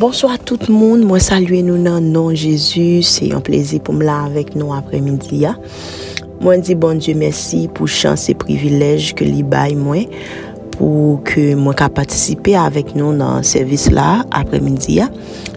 Bonsoy 0.00 0.38
tout 0.48 0.62
moun, 0.72 1.02
mwen 1.04 1.20
salye 1.20 1.58
nou 1.60 1.76
nan 1.76 2.06
nan 2.14 2.30
Jezu, 2.32 3.02
se 3.04 3.26
yon 3.28 3.42
plezi 3.44 3.82
pou 3.84 3.92
m 3.92 4.00
la 4.06 4.14
avek 4.30 4.54
nou 4.56 4.72
apre 4.72 4.96
midi 5.04 5.42
ya. 5.42 5.50
Mwen 6.40 6.64
di 6.64 6.72
bon 6.72 7.02
Diyo 7.04 7.18
mersi 7.20 7.66
pou 7.76 7.84
chan 7.84 8.16
se 8.16 8.32
privilej 8.40 9.10
ke 9.18 9.28
li 9.28 9.44
bay 9.44 9.74
mwen 9.76 10.08
pou 10.78 11.18
ke 11.28 11.50
mwen 11.52 11.76
ka 11.76 11.90
patisipe 11.92 12.56
avek 12.56 12.94
nou 12.96 13.12
nan 13.12 13.44
servis 13.44 13.90
la 13.92 14.22
apre 14.40 14.62
midi 14.64 15.02
ya. 15.02 15.10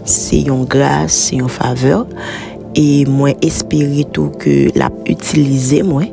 Se 0.04 0.42
yon 0.44 0.68
grase, 0.68 1.22
se 1.22 1.40
yon 1.40 1.48
faveur. 1.48 2.04
E 2.76 3.06
mwen 3.08 3.40
espere 3.48 4.04
tou 4.12 4.28
ke 4.44 4.74
la 4.76 4.92
utilize 5.08 5.80
mwen 5.88 6.12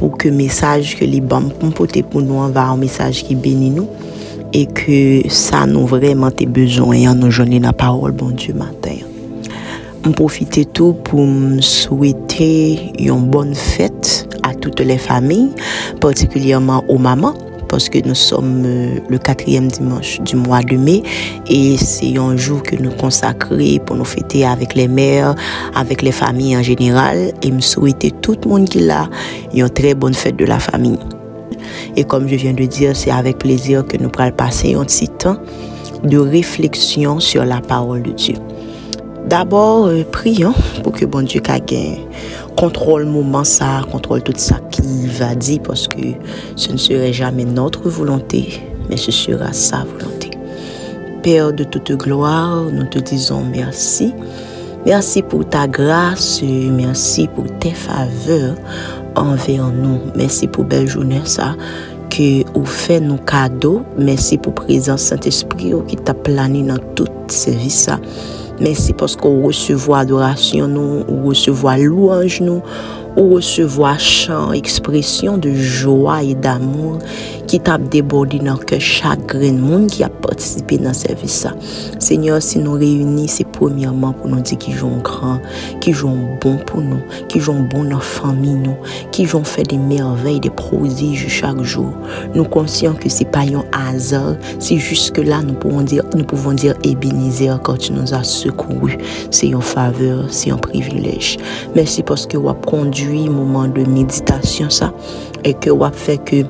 pou 0.00 0.16
ke 0.16 0.32
mesaj 0.32 0.96
ke 0.96 1.04
li 1.04 1.20
bam 1.20 1.52
pou 1.52 1.74
mpote 1.74 2.08
pou 2.08 2.24
nou 2.24 2.40
anva 2.40 2.70
an 2.72 2.80
mesaj 2.80 3.20
ki 3.28 3.36
beni 3.36 3.68
nou. 3.76 4.15
Et 4.56 4.64
que 4.64 5.28
ça 5.28 5.66
nous 5.66 5.86
vraiment 5.86 6.30
tes 6.30 6.46
besoins 6.46 7.10
en 7.10 7.14
nous 7.14 7.30
la 7.60 7.74
parole 7.74 8.12
bon 8.12 8.30
Dieu 8.30 8.54
matin. 8.54 8.96
Je 10.02 10.10
profite 10.10 10.72
tout 10.72 10.94
pour 10.94 11.28
souhaiter 11.60 12.90
une 12.98 13.26
bonne 13.26 13.54
fête 13.54 14.26
à 14.42 14.54
toutes 14.54 14.80
les 14.80 14.96
familles, 14.96 15.50
particulièrement 16.00 16.82
aux 16.88 16.96
mamans, 16.96 17.34
parce 17.68 17.90
que 17.90 17.98
nous 18.08 18.14
sommes 18.14 18.62
euh, 18.64 19.00
le 19.10 19.18
quatrième 19.18 19.68
dimanche 19.68 20.20
du 20.20 20.36
mois 20.36 20.62
de 20.62 20.76
mai 20.76 21.02
et 21.50 21.76
c'est 21.76 22.16
un 22.16 22.36
jour 22.36 22.62
que 22.62 22.76
nous 22.76 22.92
consacrons 22.92 23.78
pour 23.84 23.96
nous 23.96 24.04
fêter 24.06 24.46
avec 24.46 24.74
les 24.74 24.88
mères, 24.88 25.34
avec 25.74 26.00
les 26.00 26.12
familles 26.12 26.56
en 26.56 26.62
général 26.62 27.32
et 27.42 27.50
me 27.50 27.60
souhaiter 27.60 28.10
tout 28.22 28.36
le 28.42 28.48
monde 28.48 28.68
qui 28.70 28.78
l'a 28.78 29.10
une 29.52 29.68
très 29.68 29.94
bonne 29.94 30.14
fête 30.14 30.36
de 30.36 30.46
la 30.46 30.60
famille. 30.60 30.98
Et 31.96 32.04
comme 32.04 32.28
je 32.28 32.36
viens 32.36 32.54
de 32.54 32.64
dire, 32.64 32.94
c'est 32.94 33.10
avec 33.10 33.38
plaisir 33.38 33.86
que 33.86 33.96
nous 33.96 34.08
pourrons 34.08 34.30
passer 34.30 34.74
un 34.74 34.84
petit 34.84 35.08
temps 35.08 35.38
de 36.04 36.18
réflexion 36.18 37.20
sur 37.20 37.44
la 37.44 37.60
parole 37.60 38.02
de 38.02 38.12
Dieu. 38.12 38.34
D'abord, 39.26 39.86
euh, 39.86 40.04
prions 40.04 40.54
pour 40.84 40.92
que 40.92 41.04
bon 41.04 41.24
Dieu 41.26 41.40
gain 41.40 41.96
contrôle 42.56 43.04
moment 43.04 43.44
ça, 43.44 43.82
contrôle 43.90 44.22
tout 44.22 44.32
ça 44.36 44.60
qu'il 44.70 45.08
va 45.10 45.34
dire 45.34 45.60
parce 45.62 45.86
que 45.88 46.14
ce 46.56 46.72
ne 46.72 46.76
serait 46.76 47.12
jamais 47.12 47.44
notre 47.44 47.88
volonté, 47.88 48.60
mais 48.88 48.96
ce 48.96 49.12
sera 49.12 49.52
sa 49.52 49.84
volonté. 49.84 50.30
Père 51.22 51.52
de 51.52 51.64
toute 51.64 51.92
gloire, 51.92 52.62
nous 52.72 52.86
te 52.86 52.98
disons 52.98 53.42
merci. 53.44 54.14
Merci 54.86 55.22
pour 55.22 55.48
ta 55.48 55.66
grâce, 55.66 56.40
merci 56.42 57.28
pour 57.34 57.44
tes 57.58 57.72
faveurs 57.72 58.54
envers 59.16 59.68
nous. 59.68 60.00
Merci 60.14 60.46
pour 60.46 60.64
belle 60.64 60.88
journée 60.88 61.20
ça 61.24 61.54
que 62.10 62.44
vous 62.54 62.64
fait 62.64 63.00
nos 63.00 63.16
cadeaux. 63.16 63.82
Merci 63.98 64.38
pour 64.38 64.54
présence 64.54 65.02
Saint-Esprit 65.02 65.72
qui 65.88 65.96
t'a 65.96 66.14
plané 66.14 66.62
dans 66.62 66.78
tout 66.94 67.08
service 67.28 67.84
ça. 67.84 68.00
Merci 68.60 68.94
parce 68.94 69.16
qu'on 69.16 69.42
recevoir 69.42 70.00
adoration 70.00 70.66
nous, 70.66 71.04
on 71.08 71.26
recevoir 71.26 71.76
louange 71.76 72.40
nous, 72.40 72.62
on 73.16 73.28
recevoir 73.28 74.00
chant, 74.00 74.52
expression 74.52 75.36
de 75.36 75.52
joie 75.52 76.22
et 76.22 76.34
d'amour 76.34 76.98
qui 77.46 77.60
t'a 77.60 77.78
débordé 77.78 78.38
dans 78.38 78.56
que 78.56 78.78
chaque 78.78 79.34
monde 79.34 79.88
qui 79.88 80.02
a 80.02 80.08
participé 80.08 80.78
dans 80.78 80.92
ce 80.92 81.06
service. 81.06 81.46
Seigneur, 81.98 82.42
si 82.42 82.58
nous 82.58 82.72
réunis, 82.72 83.28
c'est 83.28 83.46
premièrement 83.48 84.12
pour 84.12 84.28
nous 84.28 84.40
dire 84.40 84.58
qu'ils 84.58 84.74
jouent 84.74 85.00
grand, 85.02 85.40
qu'ils 85.80 85.94
jouent 85.94 86.28
bon 86.40 86.58
pour 86.66 86.80
nous, 86.80 87.00
qu'ils 87.28 87.40
jouent 87.40 87.66
bon 87.70 87.84
dans 87.84 87.96
la 87.96 88.00
famille 88.00 88.56
qu'ils 89.12 89.36
ont 89.36 89.44
fait 89.44 89.62
des 89.62 89.78
merveilles, 89.78 90.40
des 90.40 90.50
prodiges 90.50 91.28
chaque 91.28 91.62
jour. 91.62 91.92
Nous 92.34 92.44
conscients 92.44 92.94
que 92.94 93.08
c'est 93.08 93.30
pas 93.30 93.40
un 93.40 93.64
hasard, 93.72 94.36
c'est 94.58 94.78
juste 94.78 95.12
que 95.12 95.20
là 95.20 95.42
nous 95.42 95.54
pouvons 95.54 95.82
dire, 95.82 96.04
nous 96.14 96.24
pouvons 96.24 96.52
dire 96.52 96.74
Ebenezer 96.84 97.60
quand 97.62 97.78
tu 97.78 97.92
nous 97.92 98.14
as 98.14 98.24
secouru. 98.24 98.98
C'est 99.30 99.48
une 99.48 99.60
faveur, 99.60 100.26
c'est 100.30 100.50
un 100.50 100.58
privilège. 100.58 101.38
Merci 101.74 102.02
parce 102.02 102.26
que 102.26 102.36
vous 102.36 102.48
avez 102.48 102.60
conduit 102.66 103.28
moment 103.28 103.68
de 103.68 103.84
méditation 103.84 104.70
ça 104.70 104.92
et 105.44 105.54
que 105.54 105.70
vous 105.70 105.84
avez 105.84 105.96
fait 105.96 106.18
que 106.18 106.44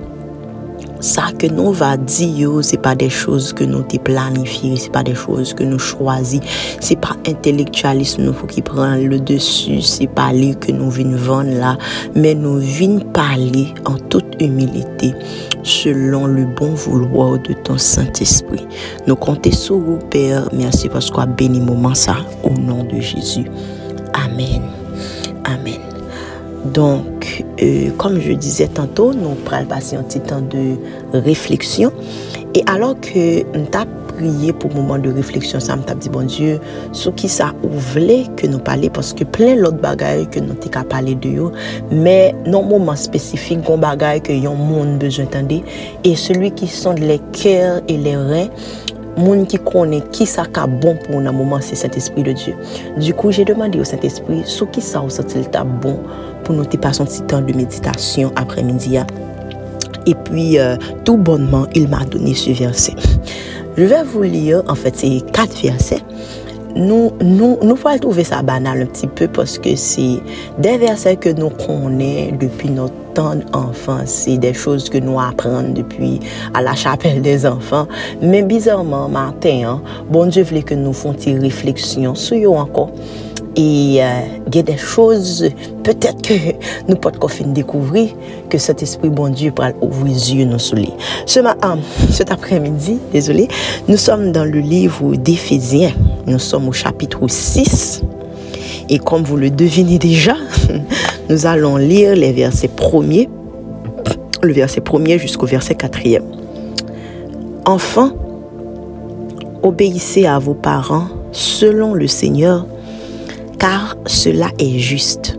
ça 1.00 1.24
que 1.38 1.46
nous 1.46 1.72
va 1.72 1.96
dire, 1.96 2.50
c'est 2.62 2.80
pas 2.80 2.94
des 2.94 3.10
choses 3.10 3.52
que 3.52 3.64
nous 3.64 3.82
t'ai 3.82 3.98
planifiées, 3.98 4.76
c'est 4.76 4.92
pas 4.92 5.02
des 5.02 5.14
choses 5.14 5.54
que 5.54 5.64
nous 5.64 5.78
choisis, 5.78 6.40
c'est 6.80 7.00
pas 7.00 7.16
intellectualisme 7.26 8.22
nous 8.22 8.32
faut 8.32 8.46
qui 8.46 8.62
prend 8.62 8.94
le 8.96 9.18
dessus, 9.18 9.82
c'est 9.82 10.06
pas 10.06 10.32
lui 10.32 10.56
que 10.56 10.72
nous 10.72 10.90
venons 10.90 11.16
vendre 11.16 11.52
là, 11.52 11.78
mais 12.14 12.34
nous 12.34 12.58
venons 12.58 13.00
parler 13.00 13.68
en 13.84 13.96
toute 13.96 14.40
humilité 14.40 15.12
selon 15.62 16.26
le 16.26 16.44
bon 16.44 16.74
vouloir 16.74 17.38
de 17.38 17.52
ton 17.52 17.78
Saint-Esprit. 17.78 18.66
Nous 19.06 19.16
comptons 19.16 19.52
sur 19.52 19.78
vous, 19.78 19.98
Père. 20.10 20.48
Merci 20.52 20.88
parce 20.88 21.10
qu'on 21.10 21.22
a 21.22 21.26
béni 21.26 21.60
moment 21.60 21.94
ça 21.94 22.16
au 22.42 22.50
nom 22.50 22.84
de 22.84 23.00
Jésus. 23.00 23.46
Amen. 24.14 24.62
Amen. 25.44 25.85
Donc, 26.72 27.44
euh, 27.62 27.90
comme 27.98 28.20
je 28.20 28.32
disais 28.32 28.68
tantôt, 28.68 29.12
nou 29.14 29.36
pral 29.46 29.66
pasi 29.70 29.96
an 29.98 30.06
titan 30.10 30.48
de 30.50 30.74
refleksyon. 31.26 31.92
Et 32.54 32.64
alors 32.66 32.96
que 33.00 33.44
m 33.52 33.66
tap 33.70 33.90
priye 34.16 34.54
pou 34.56 34.72
mouman 34.72 35.02
de 35.04 35.12
refleksyon 35.12 35.60
sa, 35.60 35.76
m 35.76 35.84
tap 35.86 36.00
di, 36.00 36.10
bon 36.12 36.26
Diyo, 36.30 36.56
sou 36.96 37.12
ki 37.16 37.28
sa 37.30 37.50
ou 37.60 37.82
vle 37.92 38.22
ke 38.40 38.48
nou 38.48 38.62
pale, 38.64 38.88
paske 38.96 39.26
plen 39.36 39.60
lot 39.60 39.76
bagay 39.82 40.24
ke 40.32 40.40
nou 40.40 40.56
te 40.62 40.72
ka 40.72 40.82
pale 40.88 41.12
de 41.20 41.34
yo, 41.36 41.50
men 41.92 42.38
non 42.48 42.66
mouman 42.70 42.96
spesifik 42.98 43.62
kon 43.68 43.84
bagay 43.84 44.22
ke 44.24 44.38
yon 44.40 44.56
moun 44.56 44.96
bejantande, 45.02 45.60
et 46.02 46.16
celui 46.16 46.50
ki 46.56 46.70
son 46.72 46.96
le 46.96 47.20
kèr 47.36 47.82
et 47.86 48.00
le 48.00 48.16
ren, 48.30 48.50
monde 49.16 49.46
qui 49.46 49.58
connaît 49.58 50.02
qui 50.12 50.26
ça 50.26 50.44
ka 50.44 50.66
bon 50.66 50.96
pour 50.96 51.18
un 51.18 51.32
moment, 51.32 51.58
c'est 51.60 51.74
Saint-Esprit 51.74 52.22
de 52.22 52.32
Dieu. 52.32 52.54
Du 52.98 53.14
coup, 53.14 53.30
j'ai 53.30 53.44
demandé 53.44 53.80
au 53.80 53.84
Saint-Esprit, 53.84 54.42
ce 54.44 54.64
qui 54.64 54.80
ça 54.80 55.02
ou 55.02 55.10
senti 55.10 55.40
ta 55.50 55.64
bon 55.64 55.98
pour 56.44 56.54
nous 56.54 56.64
passer 56.64 57.02
un 57.02 57.06
petit 57.06 57.22
temps 57.22 57.40
de 57.40 57.52
méditation 57.52 58.32
après-midi. 58.36 58.98
hein? 58.98 59.06
Et 60.06 60.14
puis, 60.14 60.58
euh, 60.58 60.76
tout 61.04 61.16
bonnement, 61.16 61.66
il 61.74 61.88
m'a 61.88 62.04
donné 62.04 62.34
ce 62.34 62.50
verset. 62.50 62.94
Je 63.76 63.84
vais 63.84 64.04
vous 64.04 64.22
lire, 64.22 64.62
en 64.68 64.74
fait, 64.74 64.96
c'est 64.96 65.20
quatre 65.32 65.60
versets. 65.60 66.00
nou, 66.76 67.10
nou, 67.24 67.56
nou 67.64 67.76
pal 67.80 68.00
touve 68.02 68.24
sa 68.28 68.42
banal 68.46 68.84
un 68.84 68.90
pti 68.92 69.08
peu 69.16 69.30
poske 69.32 69.74
se 69.80 70.06
de 70.62 70.76
verse 70.82 71.16
ke 71.22 71.32
nou 71.38 71.50
konen 71.58 72.36
depi 72.40 72.70
nou 72.74 72.92
tan 73.16 73.40
enfan, 73.56 74.04
se 74.10 74.36
de 74.40 74.52
chouz 74.56 74.90
ke 74.92 75.00
nou 75.00 75.20
apren 75.22 75.72
depi 75.76 76.16
a 76.52 76.62
la 76.64 76.76
chapel 76.76 77.22
des 77.24 77.46
enfan, 77.48 77.88
men 78.20 78.48
bizarman 78.50 79.10
maten, 79.14 79.80
bon 80.12 80.32
dieu 80.32 80.44
vle 80.46 80.62
ke 80.66 80.76
nou 80.78 80.96
fon 80.96 81.16
ti 81.16 81.34
refleksyon 81.40 82.18
sou 82.20 82.38
yo 82.38 82.54
ankon 82.60 82.92
Et 83.58 84.02
euh, 84.02 84.20
il 84.46 84.54
y 84.54 84.58
a 84.58 84.62
des 84.62 84.76
choses, 84.76 85.48
peut-être 85.82 86.20
que 86.20 86.34
nous 86.88 86.96
pouvons 86.96 87.28
fin 87.28 87.46
découvrir 87.46 88.10
que 88.50 88.58
cet 88.58 88.82
esprit 88.82 89.08
bon 89.08 89.30
Dieu 89.30 89.50
pour 89.50 89.64
ouvrir 89.80 90.04
les 90.04 90.34
yeux 90.34 90.44
nous 90.44 90.58
sous. 90.58 90.76
Ce 91.24 91.40
matin, 91.40 91.78
cet 92.10 92.30
après-midi, 92.30 92.98
désolé, 93.12 93.48
nous 93.88 93.96
sommes 93.96 94.30
dans 94.30 94.44
le 94.44 94.60
livre 94.60 95.16
d'Éphésiens. 95.16 95.92
Nous 96.26 96.38
sommes 96.38 96.68
au 96.68 96.72
chapitre 96.72 97.26
6. 97.26 98.02
Et 98.90 98.98
comme 98.98 99.22
vous 99.22 99.38
le 99.38 99.48
devinez 99.48 99.98
déjà, 99.98 100.36
nous 101.30 101.46
allons 101.46 101.78
lire 101.78 102.14
les 102.14 102.32
versets 102.32 102.68
premiers, 102.68 103.30
le 104.42 104.52
verset 104.52 104.82
premier 104.82 105.18
jusqu'au 105.18 105.46
verset 105.46 105.74
quatrième. 105.74 106.24
Enfants, 107.64 108.10
obéissez 109.62 110.26
à 110.26 110.38
vos 110.38 110.54
parents 110.54 111.08
selon 111.32 111.94
le 111.94 112.06
Seigneur, 112.06 112.66
car 113.58 113.96
cela 114.06 114.48
est 114.58 114.78
juste. 114.78 115.38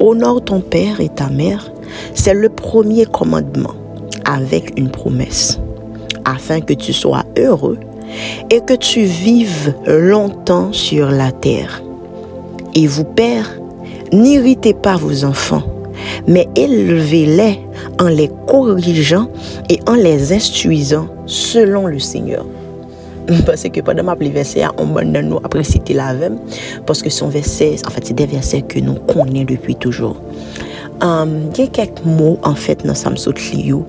Honore 0.00 0.44
ton 0.44 0.60
père 0.60 1.00
et 1.00 1.08
ta 1.08 1.28
mère, 1.28 1.70
c'est 2.14 2.34
le 2.34 2.48
premier 2.48 3.06
commandement 3.06 3.74
avec 4.24 4.78
une 4.78 4.90
promesse, 4.90 5.58
afin 6.24 6.60
que 6.60 6.74
tu 6.74 6.92
sois 6.92 7.24
heureux 7.36 7.78
et 8.50 8.60
que 8.60 8.74
tu 8.74 9.02
vives 9.02 9.74
longtemps 9.86 10.72
sur 10.72 11.10
la 11.10 11.32
terre. 11.32 11.82
Et 12.74 12.86
vous, 12.86 13.04
pères, 13.04 13.58
n'irritez 14.12 14.74
pas 14.74 14.96
vos 14.96 15.24
enfants, 15.24 15.62
mais 16.26 16.48
élevez-les 16.56 17.60
en 18.00 18.08
les 18.08 18.30
corrigeant 18.46 19.28
et 19.68 19.80
en 19.86 19.94
les 19.94 20.32
instruisant 20.32 21.08
selon 21.26 21.86
le 21.86 21.98
Seigneur. 21.98 22.46
Parce 23.46 23.62
que 23.62 23.80
pendant 23.80 24.04
ma 24.04 24.16
pli 24.16 24.30
verset, 24.30 24.64
on 24.78 24.86
m'a 24.86 25.02
donné 25.02 25.22
nous 25.22 25.36
apprécier 25.38 25.82
la 25.90 26.14
même. 26.14 26.38
Parce 26.86 27.02
que 27.02 27.10
son 27.10 27.28
verset, 27.28 27.76
en 27.86 27.90
fait, 27.90 28.06
c'est 28.06 28.14
des 28.14 28.26
versets 28.26 28.62
que 28.62 28.78
nous 28.78 28.94
connaissons 28.94 29.46
depuis 29.48 29.76
toujours. 29.76 30.16
Um, 31.00 31.50
Il 31.56 31.60
y 31.60 31.62
a 31.64 31.66
quelques 31.68 32.04
mots, 32.04 32.38
en 32.42 32.54
fait, 32.54 32.84
dans 32.84 32.94
Samsot 32.94 33.34
Liyo, 33.52 33.86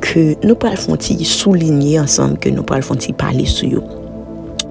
que 0.00 0.34
nous 0.46 0.54
parlons 0.54 0.76
fonti 0.76 1.24
souligner 1.24 2.00
ensemble, 2.00 2.38
que 2.38 2.48
nous 2.48 2.62
parlons 2.62 2.82
fonti 2.82 3.12
parler 3.12 3.46
sur 3.46 3.68
yo. 3.68 3.82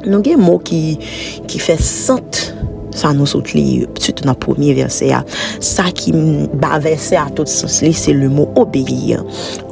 Nous 0.06 0.20
avons 0.20 0.34
un 0.34 0.38
mot 0.38 0.58
qui, 0.60 1.00
qui 1.48 1.60
fait 1.60 1.80
sente 1.80 2.54
Sa 2.94 3.12
nou 3.18 3.28
sot 3.30 3.54
li, 3.56 3.84
sütou 3.98 4.28
nan 4.30 4.38
pwomye 4.42 4.74
verse 4.78 5.08
ya, 5.10 5.24
sa 5.64 5.90
ki 5.96 6.14
ba 6.62 6.78
verse 6.84 7.18
a 7.18 7.26
tout 7.34 7.50
sens 7.50 7.82
li, 7.86 7.94
se 7.98 8.14
le 8.14 8.30
mou 8.30 8.54
obeye. 8.60 9.18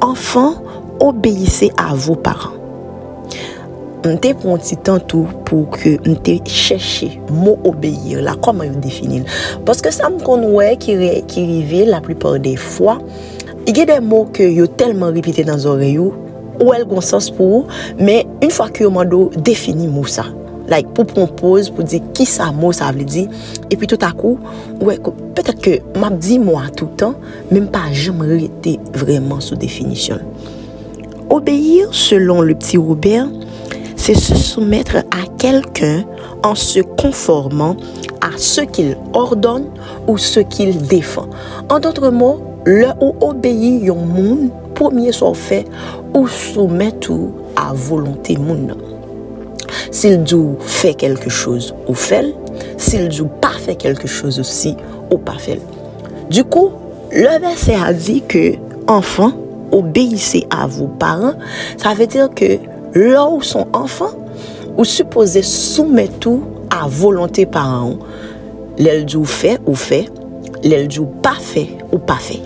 Enfan, 0.02 0.58
obeyise 1.02 1.70
a 1.78 1.92
vou 1.94 2.18
paran. 2.18 2.61
Mte 4.02 4.32
pon 4.34 4.58
ti 4.58 4.74
tan 4.82 4.98
tou 5.06 5.30
pou 5.46 5.68
ke 5.70 5.92
mte 6.02 6.40
chèche 6.50 7.12
mou 7.30 7.54
obeyir 7.68 8.18
la, 8.26 8.34
koman 8.42 8.66
yon 8.66 8.80
definil. 8.82 9.28
Paske 9.66 9.92
sa 9.94 10.08
m 10.10 10.16
kon 10.26 10.42
wè 10.56 10.72
ki, 10.82 10.96
ki 11.30 11.44
rive 11.46 11.84
la 11.86 12.00
plupor 12.02 12.40
de 12.42 12.56
fwa, 12.58 12.96
i 13.62 13.70
ge 13.70 13.84
de 13.86 14.00
mou 14.02 14.26
ke 14.34 14.48
yo 14.50 14.66
telman 14.80 15.14
ripite 15.14 15.44
nan 15.46 15.60
zore 15.62 15.92
yo, 15.92 16.08
ou 16.58 16.74
el 16.74 16.82
gonsans 16.90 17.28
pou 17.36 17.60
ou, 17.60 17.76
men 18.00 18.26
yon 18.42 18.50
fwa 18.50 18.66
ki 18.74 18.88
yo 18.88 18.90
mando 18.94 19.28
defini 19.38 19.86
mou 19.86 20.10
sa. 20.10 20.26
Like 20.66 20.90
pou 20.96 21.06
propose, 21.06 21.70
pou 21.70 21.86
di 21.86 22.02
ki 22.16 22.26
sa 22.26 22.50
mou 22.54 22.74
sa 22.74 22.90
vle 22.94 23.06
di, 23.06 23.28
epi 23.70 23.86
tout 23.86 24.02
akou, 24.08 24.34
wè 24.82 24.98
ko, 24.98 25.14
ke 25.62 25.76
map 26.02 26.18
di 26.18 26.40
mou 26.42 26.58
a 26.58 26.66
toutan, 26.74 27.14
men 27.54 27.70
pa 27.70 27.86
jom 27.94 28.26
rete 28.26 28.80
vreman 28.98 29.38
sou 29.38 29.54
definisyon. 29.62 30.26
Obeyir 31.30 31.94
selon 31.94 32.42
le 32.42 32.58
pti 32.58 32.82
Robert, 32.82 33.30
c'est 34.02 34.14
se 34.14 34.34
soumettre 34.34 34.96
à 34.96 35.28
quelqu'un 35.38 36.02
en 36.42 36.56
se 36.56 36.80
conformant 36.80 37.76
à 38.20 38.36
ce 38.36 38.62
qu'il 38.62 38.96
ordonne 39.12 39.66
ou 40.08 40.18
ce 40.18 40.40
qu'il 40.40 40.76
défend. 40.82 41.28
En 41.68 41.78
d'autres 41.78 42.10
mots, 42.10 42.42
le 42.64 42.88
ou 43.00 43.14
obéir 43.20 43.84
yon 43.84 44.04
moun, 44.04 44.50
premier 44.74 45.12
soit 45.12 45.34
fait, 45.34 45.66
ou 46.14 46.26
soumettre 46.26 46.98
tout 46.98 47.30
à 47.54 47.72
volonté 47.74 48.36
moun. 48.36 48.74
S'il 49.92 50.24
dit 50.24 50.34
fait 50.58 50.94
quelque 50.94 51.30
chose 51.30 51.72
ou 51.86 51.94
fait, 51.94 52.34
s'il 52.78 53.08
dit 53.08 53.22
pas 53.40 53.52
fait 53.56 53.76
quelque 53.76 54.08
chose 54.08 54.40
aussi 54.40 54.76
ou 55.12 55.18
pas 55.18 55.38
fait. 55.38 55.60
Du 56.28 56.42
coup, 56.42 56.70
le 57.12 57.38
verset 57.38 57.76
a 57.76 57.92
dit 57.92 58.24
que 58.26 58.54
enfant, 58.88 59.30
obéissez 59.70 60.44
à 60.50 60.66
vos 60.66 60.88
parents, 60.88 61.34
ça 61.76 61.94
veut 61.94 62.08
dire 62.08 62.28
que 62.34 62.58
là 62.94 63.26
où 63.26 63.42
sont 63.42 63.66
enfants, 63.72 64.12
vous 64.76 64.84
supposez 64.84 65.42
soumettre 65.42 66.18
tout 66.18 66.42
à 66.70 66.86
volonté 66.88 67.46
parents. 67.46 67.96
L'elle 68.78 69.06
fait 69.24 69.60
ou 69.66 69.74
fait, 69.74 70.10
l'elle 70.62 70.88
pas 71.22 71.36
fait 71.38 71.76
ou 71.92 71.98
pas 71.98 72.16
fait. 72.16 72.40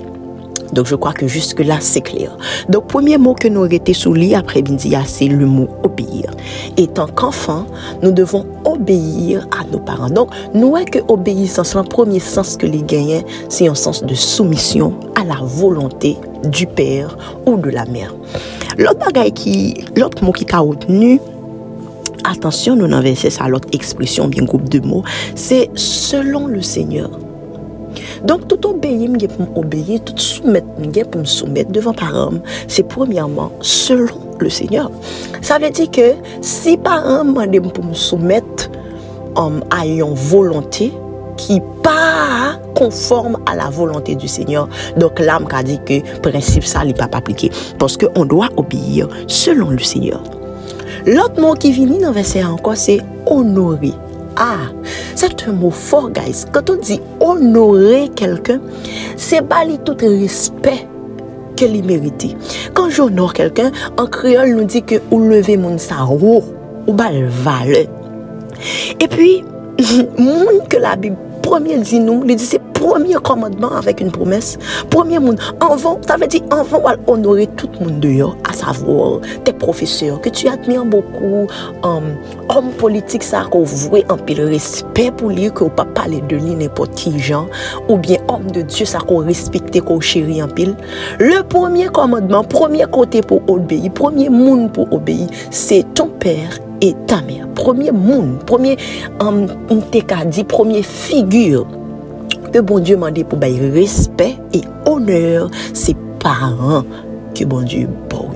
Donc, 0.72 0.86
je 0.86 0.96
crois 0.96 1.12
que 1.12 1.28
jusque-là, 1.28 1.76
c'est 1.80 2.00
clair. 2.00 2.36
Donc, 2.68 2.88
premier 2.88 3.18
mot 3.18 3.34
que 3.34 3.46
nous 3.46 3.64
arrêtons 3.64 3.94
sous 3.94 4.12
lit 4.12 4.34
après-midi, 4.34 4.94
c'est 5.06 5.28
le 5.28 5.46
mot 5.46 5.68
obéir. 5.84 6.30
Étant 6.76 7.06
qu'enfant, 7.06 7.66
nous 8.02 8.10
devons 8.10 8.44
obéir 8.64 9.46
à 9.58 9.64
nos 9.70 9.78
parents. 9.78 10.10
Donc, 10.10 10.30
nous 10.54 10.70
voyons 10.70 10.86
que 10.86 10.98
obéissance, 11.08 11.74
le 11.74 11.82
premier 11.84 12.20
sens 12.20 12.56
que 12.56 12.66
les 12.66 12.82
gagnants, 12.82 13.22
c'est 13.48 13.68
un 13.68 13.74
sens 13.74 14.02
de 14.02 14.14
soumission 14.14 14.94
à 15.14 15.24
la 15.24 15.36
volonté 15.40 16.16
du 16.44 16.66
père 16.66 17.16
ou 17.46 17.56
de 17.56 17.70
la 17.70 17.84
mère? 17.86 18.12
L'autre 18.78 19.08
qui, 19.34 19.84
l'autre 19.96 20.22
mot 20.22 20.32
qui 20.32 20.46
a 20.52 20.58
retenu, 20.58 21.20
attention, 22.24 22.76
nous 22.76 22.86
n'en 22.86 23.00
ça 23.30 23.48
l'autre 23.48 23.68
expression, 23.72 24.28
bien 24.28 24.44
groupe 24.44 24.68
de 24.68 24.80
mots, 24.80 25.02
c'est 25.34 25.70
selon 25.74 26.46
le 26.46 26.62
Seigneur. 26.62 27.10
Donc, 28.24 28.48
tout 28.48 28.68
obéir, 28.68 29.10
pour 29.36 29.64
m'obéir, 29.64 30.00
tout 30.04 30.14
pour 31.10 31.20
me 31.20 31.26
soumettre 31.26 31.70
devant 31.70 31.92
parents, 31.92 32.32
c'est 32.68 32.86
premièrement 32.86 33.52
selon 33.60 34.16
le 34.40 34.50
Seigneur. 34.50 34.90
Ça 35.40 35.58
veut 35.58 35.70
dire 35.70 35.90
que 35.90 36.12
si 36.40 36.76
m'ont 36.76 37.70
pour 37.70 37.84
me 37.84 37.94
soumettre 37.94 38.70
um, 39.36 39.62
à 39.70 39.86
une 39.86 40.14
volonté 40.14 40.92
qui 41.36 41.60
pas 41.82 42.58
conforme 42.76 43.38
à 43.46 43.56
la 43.56 43.70
volonté 43.70 44.14
du 44.14 44.28
Seigneur, 44.28 44.68
donc 44.96 45.18
l'âme 45.18 45.48
a 45.52 45.62
dit 45.62 45.80
que 45.84 46.18
principe 46.20 46.64
ça 46.64 46.84
n'est 46.84 46.94
pas 46.94 47.08
appliqué 47.10 47.50
parce 47.78 47.96
qu'on 47.96 48.24
doit 48.24 48.50
obéir 48.56 49.08
selon 49.26 49.70
le 49.70 49.78
Seigneur. 49.78 50.22
L'autre 51.06 51.40
mot 51.40 51.54
qui 51.54 51.72
vient 51.72 51.86
dans 51.86 52.08
le 52.08 52.14
verset 52.14 52.44
encore, 52.44 52.76
c'est 52.76 53.00
honorer. 53.26 53.92
Ah, 54.36 54.68
c'est 55.14 55.48
un 55.48 55.52
mot 55.52 55.70
fort, 55.70 56.10
guys. 56.10 56.44
Quand 56.52 56.68
on 56.68 56.76
dit 56.76 57.00
honorer 57.20 58.10
quelqu'un, 58.14 58.60
c'est 59.16 59.40
bali 59.40 59.78
tout 59.78 59.96
respect 59.98 60.86
que 61.56 61.64
lui 61.64 61.80
mérite. 61.80 62.36
Quand 62.74 62.90
j'honore 62.90 63.32
quelqu'un, 63.32 63.70
en 63.96 64.06
créole 64.06 64.54
nous 64.54 64.64
dit 64.64 64.82
que 64.82 64.96
ou 65.10 65.20
lever 65.20 65.56
mon 65.56 65.78
sarou, 65.78 66.42
ou 66.86 66.92
bal 66.92 67.24
valeur. 67.26 67.86
Et 69.00 69.08
puis, 69.08 69.42
monde 70.18 70.68
que 70.68 70.76
la 70.76 70.96
Bible 70.96 71.16
premier 71.46 71.78
dit 71.78 72.00
nous, 72.00 72.24
il 72.26 72.34
dit 72.34 72.44
c'est 72.44 72.60
premier 72.86 73.14
commandement 73.14 73.72
avec 73.72 74.00
une 74.00 74.12
promesse. 74.12 74.58
Premier 74.90 75.18
monde, 75.18 75.40
avant, 75.60 75.98
ça 76.06 76.16
veut 76.16 76.28
dire 76.28 76.42
avant, 76.50 76.82
on 77.06 77.14
honorer 77.14 77.48
tout 77.48 77.68
le 77.80 77.86
monde 77.86 78.00
dehors, 78.00 78.36
à 78.48 78.52
savoir 78.52 79.20
tes 79.42 79.52
professeurs 79.52 80.20
que 80.20 80.28
tu 80.28 80.46
admires 80.46 80.84
beaucoup, 80.84 81.48
um, 81.82 82.04
hommes 82.48 82.70
politiques, 82.78 83.24
ça, 83.24 83.44
qu'on 83.50 83.64
voit 83.64 84.00
un 84.08 84.16
peu 84.16 84.34
le 84.34 84.46
respect 84.46 85.10
pour 85.10 85.30
lui, 85.30 85.50
qu'on 85.50 85.68
pas 85.68 85.84
parler 85.84 86.20
de 86.20 86.36
lui 86.36 86.54
n'importe 86.54 86.94
qui 86.94 87.18
genre, 87.18 87.48
ou 87.88 87.96
bien 87.96 88.18
homme 88.28 88.50
de 88.52 88.62
Dieu, 88.62 88.86
ça 88.86 88.98
qu'on 88.98 89.18
respecte, 89.18 89.80
qu'on 89.80 90.00
chérit 90.00 90.40
en 90.42 90.48
pile. 90.48 90.76
Le 91.18 91.42
premier 91.42 91.88
commandement, 91.88 92.44
premier 92.44 92.84
côté 92.84 93.20
pour 93.20 93.42
obéir, 93.48 93.92
premier 93.92 94.28
monde 94.28 94.72
pour 94.72 94.92
obéir, 94.92 95.26
c'est 95.50 95.84
ton 95.94 96.06
père 96.06 96.60
et 96.80 96.94
ta 97.08 97.20
mère. 97.22 97.48
Premier 97.54 97.90
monde, 97.90 98.38
premier, 98.44 98.76
um, 99.18 99.48
dit, 100.28 100.44
premier 100.44 100.82
figure 100.82 101.66
bon 102.60 102.78
Dieu 102.78 102.96
m'a 102.96 103.10
dit 103.10 103.24
pour 103.24 103.38
bailler 103.38 103.70
respect 103.70 104.36
et 104.52 104.62
honneur 104.86 105.50
ses 105.72 105.96
parents 106.18 106.84
que 107.34 107.44
bon 107.44 107.62
Dieu 107.62 107.88
pour 108.08 108.26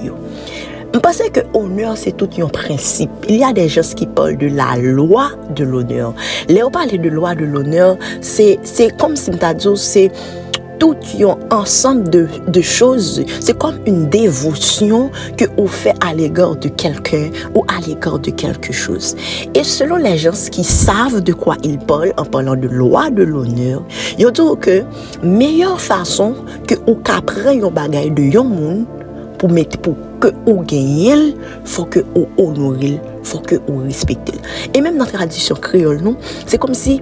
Je 0.92 0.98
pense 0.98 1.22
que 1.32 1.40
honneur, 1.54 1.96
c'est 1.96 2.16
tout 2.16 2.28
un 2.42 2.48
principe. 2.48 3.10
Il 3.28 3.36
y 3.36 3.44
a 3.44 3.52
des 3.52 3.68
gens 3.68 3.82
qui 3.94 4.06
parlent 4.06 4.36
de 4.36 4.48
la 4.48 4.76
loi 4.76 5.30
de 5.54 5.64
l'honneur. 5.64 6.14
Là, 6.48 6.66
on 6.66 6.70
parle 6.70 6.88
de 6.88 7.08
loi 7.08 7.36
de 7.36 7.44
l'honneur, 7.44 7.96
c'est 8.20 8.58
comme 8.98 9.14
si 9.14 9.30
c'est 9.76 10.10
tout 10.80 10.96
un 11.20 11.56
ensemble 11.56 12.10
de, 12.10 12.60
choses. 12.60 13.22
C'est 13.38 13.56
comme 13.56 13.76
une 13.86 14.08
dévotion 14.08 15.10
que 15.36 15.44
vous 15.56 15.68
fait 15.68 15.94
à 16.00 16.14
l'égard 16.14 16.56
de 16.56 16.68
quelqu'un 16.68 17.30
ou 17.54 17.62
à 17.68 17.80
l'égard 17.86 18.18
de 18.18 18.30
quelque 18.30 18.72
chose. 18.72 19.14
Et 19.54 19.62
selon 19.62 19.96
les 19.96 20.16
gens 20.16 20.32
qui 20.50 20.64
savent 20.64 21.20
de 21.20 21.32
quoi 21.32 21.56
ils 21.62 21.78
parlent 21.78 22.14
en 22.16 22.24
parlant 22.24 22.56
de 22.56 22.66
loi 22.66 23.10
de 23.10 23.22
l'honneur, 23.22 23.84
ils 24.18 24.30
disent 24.32 24.56
que 24.60 24.82
meilleure 25.22 25.80
façon 25.80 26.34
que 26.66 26.74
vous 26.86 26.96
capterez 26.96 27.60
un 27.60 27.70
bagage 27.70 28.10
de 28.12 28.22
yon 28.22 28.44
monde 28.44 28.84
pour 29.38 29.50
mettre 29.50 29.78
pour 29.78 29.96
que 30.20 30.28
vous 30.46 30.62
gagnez, 30.62 31.34
faut 31.64 31.84
que 31.84 32.00
vous 32.14 32.28
honorez, 32.38 33.00
faut 33.22 33.38
que 33.38 33.56
vous 33.68 33.82
respectez. 33.84 34.34
Et 34.74 34.80
même 34.80 34.98
dans 34.98 35.04
la 35.04 35.10
tradition 35.10 35.56
créole, 35.56 36.00
c'est 36.46 36.58
comme 36.58 36.74
si 36.74 37.00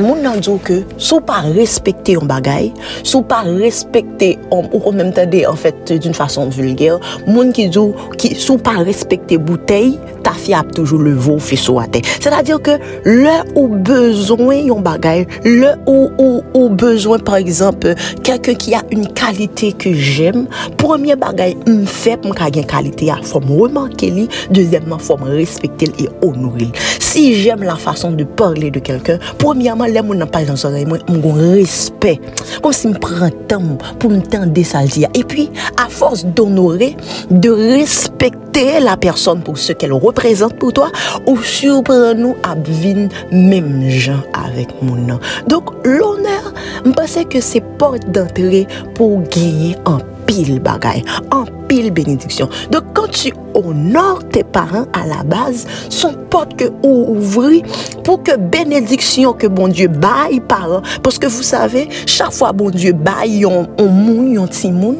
moun 0.00 0.24
nan 0.24 0.40
djou 0.42 0.58
ke 0.64 0.80
sou 0.96 1.20
pa 1.24 1.42
respekte 1.54 2.16
yon 2.16 2.28
bagay, 2.30 2.70
sou 3.02 3.22
pa 3.26 3.42
respekte 3.46 4.34
om, 4.48 4.66
ou 4.70 4.82
kon 4.84 4.96
menm 4.98 5.12
tade 5.14 5.44
en 5.48 5.58
fèt 5.58 5.74
fait, 5.86 5.98
d'un 5.98 6.12
fason 6.12 6.48
vulger, 6.48 6.98
moun 7.26 7.52
ki 7.54 7.68
djou 7.72 7.94
sou 8.38 8.58
pa 8.62 8.78
respekte 8.84 9.38
boutei, 9.40 9.94
ta 10.24 10.32
fi 10.38 10.54
ap 10.56 10.70
toujou 10.74 10.98
le 11.02 11.12
vou 11.12 11.42
fi 11.42 11.56
sou 11.60 11.80
ate. 11.82 12.00
Se 12.16 12.32
ta 12.32 12.40
dir 12.46 12.60
ke 12.64 12.78
le 13.04 13.34
ou 13.52 13.78
bezwen 13.84 14.70
yon 14.70 14.84
bagay, 14.84 15.26
le 15.44 15.74
ou 15.90 16.08
ou 16.18 16.42
ou 16.54 16.70
bezwen 16.72 17.22
par 17.24 17.36
exemple, 17.42 17.94
kelken 18.24 18.58
ki 18.60 18.76
a 18.78 18.82
yon 18.94 19.06
kalite 19.18 19.72
ke 19.80 19.92
jem, 19.94 20.46
premye 20.80 21.16
bagay 21.20 21.56
m 21.68 21.84
fèp 21.90 22.24
m 22.26 22.34
ka 22.36 22.50
gen 22.54 22.66
kalite 22.70 23.10
ya, 23.10 23.18
fòm 23.28 23.50
remanke 23.52 24.08
li, 24.14 24.26
dezemman 24.54 25.02
fòm 25.02 25.26
respekte 25.34 25.90
li 25.92 26.08
e 26.08 26.12
onouril. 26.24 26.72
Si 27.02 27.26
jem 27.44 27.64
la 27.66 27.76
fason 27.80 28.16
de 28.18 28.26
parle 28.38 28.72
de 28.74 28.82
kelken, 28.84 29.20
premyaman 29.42 29.83
lè 29.90 30.02
moun 30.04 30.20
nan 30.22 30.30
pal 30.30 30.46
nan 30.48 30.58
soray 30.60 30.86
mwen, 30.88 31.02
moun 31.08 31.22
goun 31.24 31.40
respect. 31.56 32.42
Kom 32.64 32.74
si 32.76 32.90
m 32.90 32.96
pran 33.02 33.34
tan 33.50 33.74
pou 34.00 34.12
m 34.12 34.22
tan 34.32 34.52
desaldi 34.54 35.04
ya. 35.04 35.12
E 35.16 35.24
pi, 35.28 35.48
a 35.80 35.88
fors 35.92 36.24
d'onore, 36.36 36.92
de 37.30 37.52
respekte 37.74 38.64
la 38.84 38.96
person 39.00 39.42
pou 39.44 39.58
se 39.58 39.74
ke 39.78 39.90
l 39.90 39.96
reprezent 39.98 40.56
pou 40.60 40.74
toa, 40.74 40.90
ou 41.24 41.36
surpren 41.42 42.22
nou 42.22 42.38
ap 42.46 42.62
vin 42.82 43.08
mem 43.32 43.70
jan 43.90 44.22
avèk 44.44 44.72
moun 44.80 45.08
nan. 45.10 45.22
Donk, 45.50 45.74
l'oner, 45.84 46.52
m 46.84 46.94
pase 46.96 47.26
ke 47.28 47.42
se 47.44 47.62
porte 47.80 48.10
d'antre 48.14 48.64
pou 48.94 49.22
genye 49.34 49.74
an 49.90 50.02
pile 50.26 50.60
bagay, 50.60 51.02
en 51.30 51.44
pile 51.68 51.90
bénédiction. 51.90 52.48
Donc 52.70 52.84
quand 52.94 53.08
tu 53.08 53.32
honores 53.54 54.28
tes 54.30 54.44
parents 54.44 54.86
à 54.92 55.06
la 55.06 55.22
base, 55.22 55.66
son 55.88 56.14
porte 56.30 56.56
que 56.56 56.64
ouvrir 56.82 57.62
pour 58.02 58.22
que 58.22 58.36
bénédiction 58.36 59.32
que 59.32 59.46
bon 59.46 59.68
Dieu 59.68 59.88
baille 59.88 60.40
parents. 60.40 60.82
Parce 61.02 61.18
que 61.18 61.26
vous 61.26 61.42
savez, 61.42 61.88
chaque 62.06 62.32
fois 62.32 62.52
bon 62.52 62.70
Dieu 62.70 62.92
baille 62.92 63.46
on, 63.46 63.68
on 63.78 63.88
moun, 63.88 64.38
on 64.38 64.46
timoun, 64.46 64.96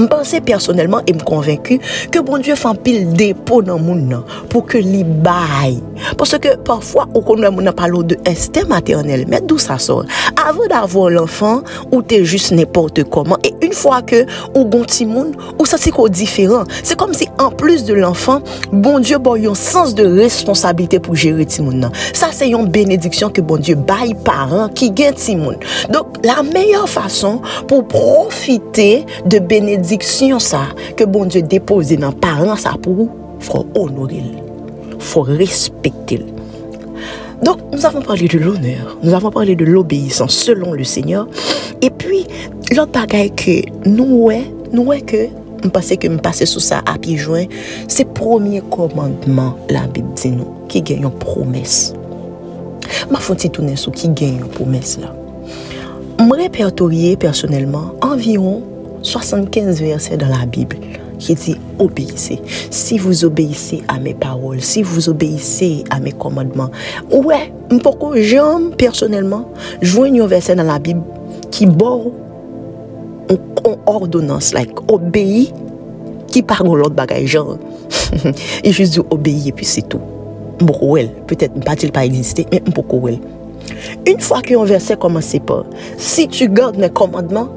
je 0.00 0.06
pense 0.06 0.34
personnellement 0.44 1.00
et 1.06 1.12
me 1.12 1.20
convaincu 1.20 1.78
que 2.10 2.18
bon 2.20 2.38
Dieu 2.38 2.54
fait 2.54 2.68
pile 2.82 3.12
dépôt 3.12 3.62
dans 3.62 3.78
monde 3.78 4.24
pour 4.48 4.66
que 4.66 4.78
les 4.78 5.04
baille. 5.04 5.82
Parce 6.16 6.38
que 6.38 6.56
parfois, 6.56 7.06
on 7.14 7.20
connaît 7.20 7.50
mon 7.50 7.62
de 7.62 8.16
instinct 8.26 8.64
maternel. 8.66 9.26
Mais 9.28 9.40
d'où 9.40 9.58
ça 9.58 9.78
sort? 9.78 10.04
avant 10.48 10.66
d'avoir 10.66 11.10
l'enfant, 11.10 11.62
ou 11.92 12.02
t'es 12.02 12.24
juste 12.24 12.52
n'importe 12.52 13.04
comment. 13.04 13.36
Et 13.44 13.54
une 13.64 13.72
fois 13.72 14.02
que 14.02 14.26
ou 14.54 14.64
gon 14.64 14.84
timoun, 14.84 15.32
ou 15.58 15.66
ça 15.66 15.76
c'est 15.78 15.90
quoi 15.90 16.08
différent? 16.08 16.64
C'est 16.82 16.98
comme 16.98 17.14
si 17.14 17.28
en 17.38 17.50
plus 17.50 17.84
de 17.84 17.94
l'enfant, 17.94 18.40
bon 18.72 18.98
Dieu 18.98 19.18
bon 19.18 19.34
un 19.40 19.54
sens 19.54 19.94
de 19.94 20.04
responsabilité 20.04 20.98
pour 20.98 21.14
gérer 21.14 21.46
timoun 21.46 21.90
Ça 22.12 22.28
c'est 22.32 22.48
une 22.48 22.66
bénédiction 22.66 23.30
que 23.30 23.40
bon 23.40 23.58
Dieu 23.58 23.74
baille 23.74 24.14
parents 24.14 24.68
qui 24.68 24.90
gagne 24.90 25.14
timoun. 25.14 25.56
Donc 25.90 26.06
la 26.24 26.42
meilleure 26.42 26.88
façon 26.88 27.40
pour 27.68 27.86
profiter 27.86 29.06
de 29.26 29.38
bénédiction 29.90 30.38
ça 30.38 30.68
que 30.96 31.02
bon 31.02 31.24
Dieu 31.24 31.42
dépose 31.42 31.90
dans 31.96 32.12
parents 32.12 32.54
ça 32.54 32.74
pour 32.80 33.08
faut 33.40 33.66
honorer 33.74 34.22
faut 35.00 35.22
respecter 35.22 36.24
donc 37.42 37.58
nous 37.72 37.84
avons 37.84 38.00
parlé 38.00 38.28
de 38.28 38.38
l'honneur 38.38 38.96
nous 39.02 39.12
avons 39.12 39.30
parlé 39.30 39.56
de 39.56 39.64
l'obéissance 39.64 40.32
selon 40.32 40.74
le 40.74 40.84
Seigneur 40.84 41.26
et 41.82 41.90
puis 41.90 42.24
l'autre 42.70 42.92
bagaille 42.92 43.32
que 43.32 43.62
nous 43.88 44.26
ouais 44.26 44.44
nous 44.72 44.84
ouais 44.84 45.00
que 45.00 45.26
je 45.64 45.68
pense 45.68 45.88
que 45.88 46.10
je 46.10 46.16
passe 46.18 46.44
sous 46.44 46.60
ça 46.60 46.80
à 46.86 46.96
pieds 46.96 47.18
joints, 47.18 47.44
c'est 47.86 48.04
le 48.04 48.14
premier 48.14 48.62
commandement, 48.62 49.58
la 49.68 49.86
Bible 49.88 50.08
dit 50.14 50.30
nous, 50.30 50.54
qui 50.70 50.80
gagne 50.80 51.02
une 51.02 51.10
promesse. 51.10 51.92
Ma 53.10 53.18
foti 53.18 53.50
tourner 53.50 53.76
sur 53.76 53.92
qui 53.92 54.08
gagne 54.08 54.36
une 54.36 54.48
promesse 54.48 54.98
là. 54.98 55.14
Je 56.18 56.34
répertorié 56.34 57.18
personnellement 57.18 57.94
environ 58.00 58.62
75 59.02 59.80
versets 59.80 60.16
dans 60.16 60.28
la 60.28 60.46
Bible 60.46 60.76
qui 61.18 61.34
dit 61.34 61.56
obéissez. 61.78 62.40
Si 62.70 62.98
vous 62.98 63.24
obéissez 63.24 63.82
à 63.88 63.98
mes 63.98 64.14
paroles, 64.14 64.60
si 64.60 64.82
vous 64.82 65.08
obéissez 65.08 65.84
à 65.90 66.00
mes 66.00 66.12
commandements. 66.12 66.70
Ouais, 67.10 67.52
pourquoi 67.82 68.20
j'aime 68.20 68.70
personnellement 68.76 69.50
vois 69.82 70.06
un 70.06 70.26
verset 70.26 70.56
dans 70.56 70.64
la 70.64 70.78
Bible 70.78 71.02
qui 71.50 71.66
bord 71.66 72.06
en 73.64 73.76
ordonnance, 73.86 74.52
like 74.54 74.74
obéis, 74.90 75.52
qui 76.26 76.42
parle 76.42 76.76
l'autre 76.76 76.94
bagage 76.94 77.26
genre. 77.26 77.58
Et 78.64 78.72
juste 78.72 78.94
dit 78.94 79.00
obéir 79.10 79.52
puis 79.54 79.66
c'est 79.66 79.88
tout. 79.88 80.00
Peut-être 81.26 81.64
pas-il 81.64 81.92
pas 81.92 82.04
exister, 82.04 82.46
mais 82.52 82.60
pourquoi 82.74 83.10
Une 84.06 84.20
fois 84.20 84.42
qu'un 84.42 84.64
verset 84.64 84.96
commence 84.96 85.36
par 85.46 85.64
si 85.96 86.28
tu 86.28 86.48
gardes 86.48 86.76
mes 86.76 86.90
commandements, 86.90 87.48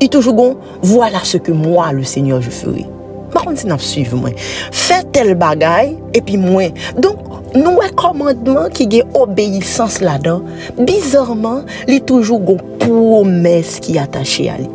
I 0.00 0.08
toujou 0.12 0.34
gon, 0.38 0.56
wala 0.94 1.24
se 1.26 1.40
ke 1.42 1.54
mwa 1.54 1.90
le 1.96 2.04
seigneur 2.06 2.42
je 2.44 2.52
fere. 2.54 2.86
Bakon 3.32 3.58
se 3.58 3.68
nan 3.68 3.80
suive 3.82 4.16
mwen. 4.16 4.36
Fè 4.74 5.02
tel 5.12 5.34
bagay, 5.38 5.94
epi 6.16 6.38
mwen. 6.40 6.76
Donk, 7.02 7.26
nou 7.56 7.80
wè 7.82 7.90
komandman 7.98 8.72
ki 8.74 8.88
gen 8.92 9.18
obeysans 9.18 9.98
la 10.04 10.16
dan, 10.22 10.46
bizarman, 10.78 11.64
li 11.90 11.98
toujou 12.06 12.40
gon 12.44 12.62
promes 12.80 13.78
ki 13.84 13.98
atache 14.00 14.48
a 14.52 14.58
li. 14.62 14.68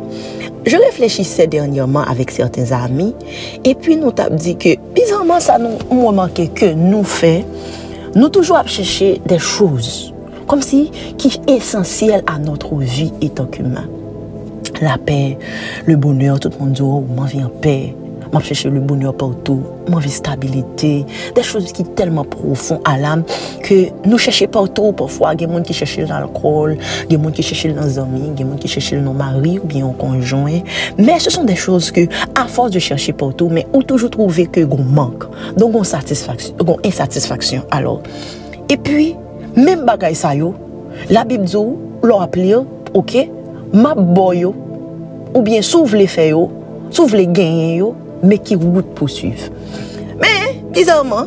Je 0.64 0.76
réfléchissais 0.78 1.46
dernièrement 1.46 2.04
avec 2.04 2.30
certains 2.30 2.72
amis 2.72 3.14
et 3.64 3.74
puis 3.74 3.96
nous 3.96 4.12
t'avons 4.12 4.34
dit 4.34 4.56
que 4.56 4.76
bizarrement 4.94 5.38
ça 5.38 5.58
nous 5.58 6.10
manquait 6.10 6.46
que 6.46 6.72
nous 6.72 7.04
fait, 7.04 7.44
nous 8.14 8.30
toujours 8.30 8.56
à 8.56 8.66
chercher 8.66 9.20
des 9.26 9.38
choses 9.38 10.14
comme 10.46 10.62
si 10.62 10.90
qui 11.18 11.38
est 11.46 11.50
essentiel 11.50 12.22
à 12.26 12.38
notre 12.38 12.76
vie 12.76 13.12
étant 13.20 13.44
qu'humain. 13.44 13.86
la 14.84 14.98
paix, 14.98 15.38
le 15.86 15.96
bonheur. 15.96 16.38
Tout 16.38 16.50
le 16.50 16.64
monde 16.64 16.72
dit, 16.72 16.82
oh, 16.82 17.04
m'en 17.16 17.24
vie 17.24 17.42
en 17.42 17.48
paix. 17.48 17.94
M'en 18.32 18.40
chercher 18.40 18.68
le 18.68 18.80
bonheur 18.80 19.14
partout. 19.14 19.62
M'en 19.88 19.98
vie 19.98 20.10
stabilité. 20.10 21.04
Des 21.34 21.42
choses 21.42 21.70
qui 21.72 21.84
sont 21.84 21.90
tellement 21.90 22.24
profondes 22.24 22.80
à 22.84 22.98
l'âme 22.98 23.22
que 23.62 23.88
nous 24.06 24.18
cherchons 24.18 24.46
partout 24.46 24.92
parfois. 24.92 25.34
Il 25.34 25.42
y 25.42 25.44
a 25.44 25.46
des 25.46 25.54
gens 25.54 25.62
qui 25.62 25.72
cherchent 25.72 25.98
l'alcool, 25.98 26.78
il 27.08 27.12
y 27.12 27.14
a 27.14 27.18
des 27.18 27.24
gens 27.24 27.30
qui 27.30 27.42
cherchent 27.42 27.74
nos 27.74 27.98
amis, 27.98 28.22
il 28.22 28.26
y 28.26 28.30
a 28.30 28.44
des 28.44 28.50
gens 28.50 28.56
qui 28.56 28.68
cherchent 28.68 28.94
nos 28.94 29.12
maris 29.12 29.60
ou 29.62 29.66
bien 29.66 29.82
nos 29.82 29.92
conjoints. 29.92 30.60
Mais 30.98 31.18
ce 31.20 31.30
sont 31.30 31.44
des 31.44 31.54
choses 31.54 31.90
que, 31.92 32.08
à 32.34 32.46
force 32.46 32.72
de 32.72 32.78
chercher 32.80 33.12
partout, 33.12 33.48
mais 33.50 33.66
on 33.72 33.82
toujours 33.82 34.10
trouver 34.10 34.46
que 34.46 34.66
on 34.68 34.82
manque. 34.82 35.24
Donc, 35.56 35.74
on 35.76 35.84
satisfaction, 35.84 36.54
on 36.66 36.76
insatisfaction. 36.84 37.62
Alors, 37.70 38.02
et 38.68 38.76
puis, 38.76 39.14
même 39.54 39.84
bagay 39.84 40.14
sa 40.14 40.34
yo, 40.34 40.54
la 41.10 41.24
Bible 41.24 41.44
dit, 41.44 41.56
l'on 42.02 42.20
appelé, 42.20 42.56
ok, 42.94 43.28
ma 43.72 43.94
boyo, 43.94 44.54
ou 45.34 45.42
bien 45.42 45.62
s'ouvre 45.62 45.96
les 45.96 46.06
faits, 46.06 46.34
s'ouvre 46.90 47.16
les 47.16 47.26
gains, 47.26 47.92
mais 48.22 48.38
qui 48.38 48.54
route 48.54 48.86
poursuivre. 48.94 49.50
Mais, 50.20 50.62
bizarrement, 50.72 51.26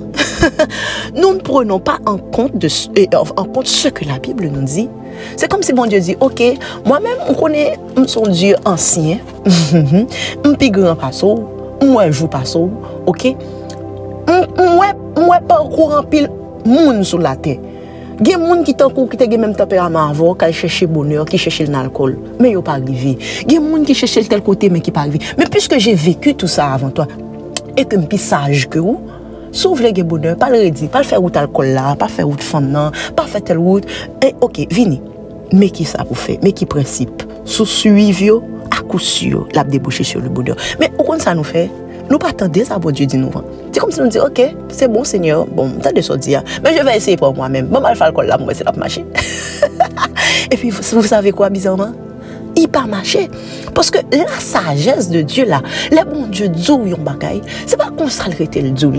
nous 1.16 1.34
ne 1.34 1.40
prenons 1.40 1.80
pas 1.80 2.00
en 2.06 2.18
compte, 2.18 2.58
de, 2.58 2.68
en 3.16 3.44
compte 3.44 3.68
ce 3.68 3.90
que 3.90 4.06
la 4.06 4.18
Bible 4.18 4.50
nous 4.54 4.64
dit. 4.64 4.90
C'est 5.36 5.50
comme 5.50 5.64
si 5.64 5.74
mon 5.74 5.86
Dieu 5.86 6.00
dit, 6.00 6.16
ok, 6.20 6.42
moi-même, 6.86 7.18
on 7.28 7.34
connaît 7.34 7.78
son 8.06 8.24
Dieu 8.24 8.56
ancien, 8.66 9.18
un 10.44 10.54
plus 10.54 10.72
grand 10.72 10.96
passo, 10.96 11.40
moi 11.84 12.10
joue 12.12 12.28
passo, 12.28 12.70
ok? 13.06 13.36
Moi, 14.58 14.88
moi 15.18 15.40
parcours 15.48 15.94
en 15.94 16.04
pile 16.04 16.30
monde 16.66 17.04
sur 17.04 17.20
la 17.20 17.36
terre. 17.36 17.58
Gen 18.18 18.42
moun 18.42 18.64
ki 18.66 18.74
tan 18.74 18.90
kou 18.90 19.06
ki 19.12 19.18
te 19.20 19.28
gen 19.30 19.44
menm 19.44 19.54
temperament 19.58 20.10
avon, 20.10 20.34
ka 20.34 20.48
y 20.50 20.56
chèche 20.58 20.88
bonheur, 20.90 21.28
ki 21.30 21.38
chèche 21.38 21.68
l 21.68 21.70
nan 21.70 21.86
alkol, 21.86 22.16
men 22.40 22.56
yo 22.56 22.64
pa 22.66 22.80
rive. 22.82 23.14
Gen 23.46 23.62
moun 23.62 23.86
ki 23.86 23.94
chèche 23.98 24.24
l 24.24 24.32
tel 24.32 24.42
kote, 24.46 24.72
men 24.74 24.82
ki 24.82 24.94
pa 24.96 25.04
rive. 25.06 25.22
Men 25.38 25.52
pwiske 25.54 25.78
jè 25.78 25.94
veku 25.94 26.34
tout 26.34 26.50
sa 26.50 26.72
avan 26.74 26.96
to, 26.98 27.06
e 27.78 27.86
kem 27.86 28.08
pi 28.10 28.18
saj 28.18 28.66
ke 28.74 28.82
ou, 28.82 28.98
Sou 29.58 29.78
vle 29.80 29.94
ge 29.96 30.04
bonan, 30.06 30.36
pal 30.38 30.54
redi, 30.58 30.90
pal 30.92 31.06
fè 31.08 31.18
wout 31.18 31.38
alkol 31.40 31.72
la, 31.74 31.94
pal 31.98 32.12
fè 32.12 32.26
wout 32.28 32.44
fon 32.44 32.68
nan, 32.74 32.96
pal 33.16 33.30
fè 33.32 33.40
tel 33.48 33.62
wout. 33.62 33.88
E, 34.22 34.34
ok, 34.44 34.66
vini. 34.74 35.00
Me 35.56 35.70
ki 35.72 35.86
sa 35.88 36.04
pou 36.06 36.18
fè, 36.20 36.36
me 36.44 36.52
ki 36.52 36.68
prinsip. 36.70 37.24
Sou 37.48 37.66
suiv 37.70 38.20
yo, 38.26 38.42
akous 38.68 39.08
yo, 39.24 39.46
lap 39.56 39.72
debouche 39.72 40.04
sur 40.04 40.22
le 40.22 40.30
bonan. 40.30 40.60
Me, 40.82 40.92
ou 40.98 41.08
kon 41.08 41.24
sa 41.24 41.34
nou 41.38 41.48
fè? 41.48 41.68
Nous 42.10 42.18
pas 42.18 42.30
attendre 42.30 42.64
ça, 42.64 42.78
bon 42.78 42.92
Dieu 42.92 43.06
dit 43.06 43.18
nous. 43.18 43.32
C'est 43.72 43.80
comme 43.80 43.92
si 43.92 44.00
nous 44.00 44.08
dit, 44.08 44.20
ok, 44.20 44.42
c'est 44.70 44.88
bon 44.88 45.04
Seigneur, 45.04 45.46
bon, 45.46 45.72
t'as 45.82 45.92
de 45.92 46.18
dire, 46.18 46.44
mais 46.64 46.76
je 46.78 46.84
vais 46.84 46.98
essayer 46.98 47.18
pour 47.18 47.34
moi-même. 47.34 47.68
Bon, 47.68 47.80
le 47.80 48.12
col 48.12 48.26
là, 48.28 48.38
moi, 48.38 48.54
c'est 48.54 48.64
la 48.64 48.72
marcher. 48.72 49.06
Et 50.52 50.58
puis, 50.58 50.70
vous 50.70 51.04
savez 51.04 51.32
quoi, 51.32 51.50
bizarrement? 51.50 51.92
Il 52.56 52.68
pas 52.68 52.86
marché. 52.86 53.30
Parce 53.76 53.92
que 53.92 54.00
la 54.12 54.26
sagesse 54.40 55.10
de 55.12 55.22
Dieu 55.22 55.46
là, 55.46 55.62
les 55.92 56.04
bon 56.04 56.26
Dieu 56.26 56.50
dou 56.50 56.88
yon 56.88 56.98
c'est 57.68 57.78
pas 57.78 57.92
comme 57.96 58.10
ça 58.10 58.24
le 58.28 58.70
dou 58.72 58.92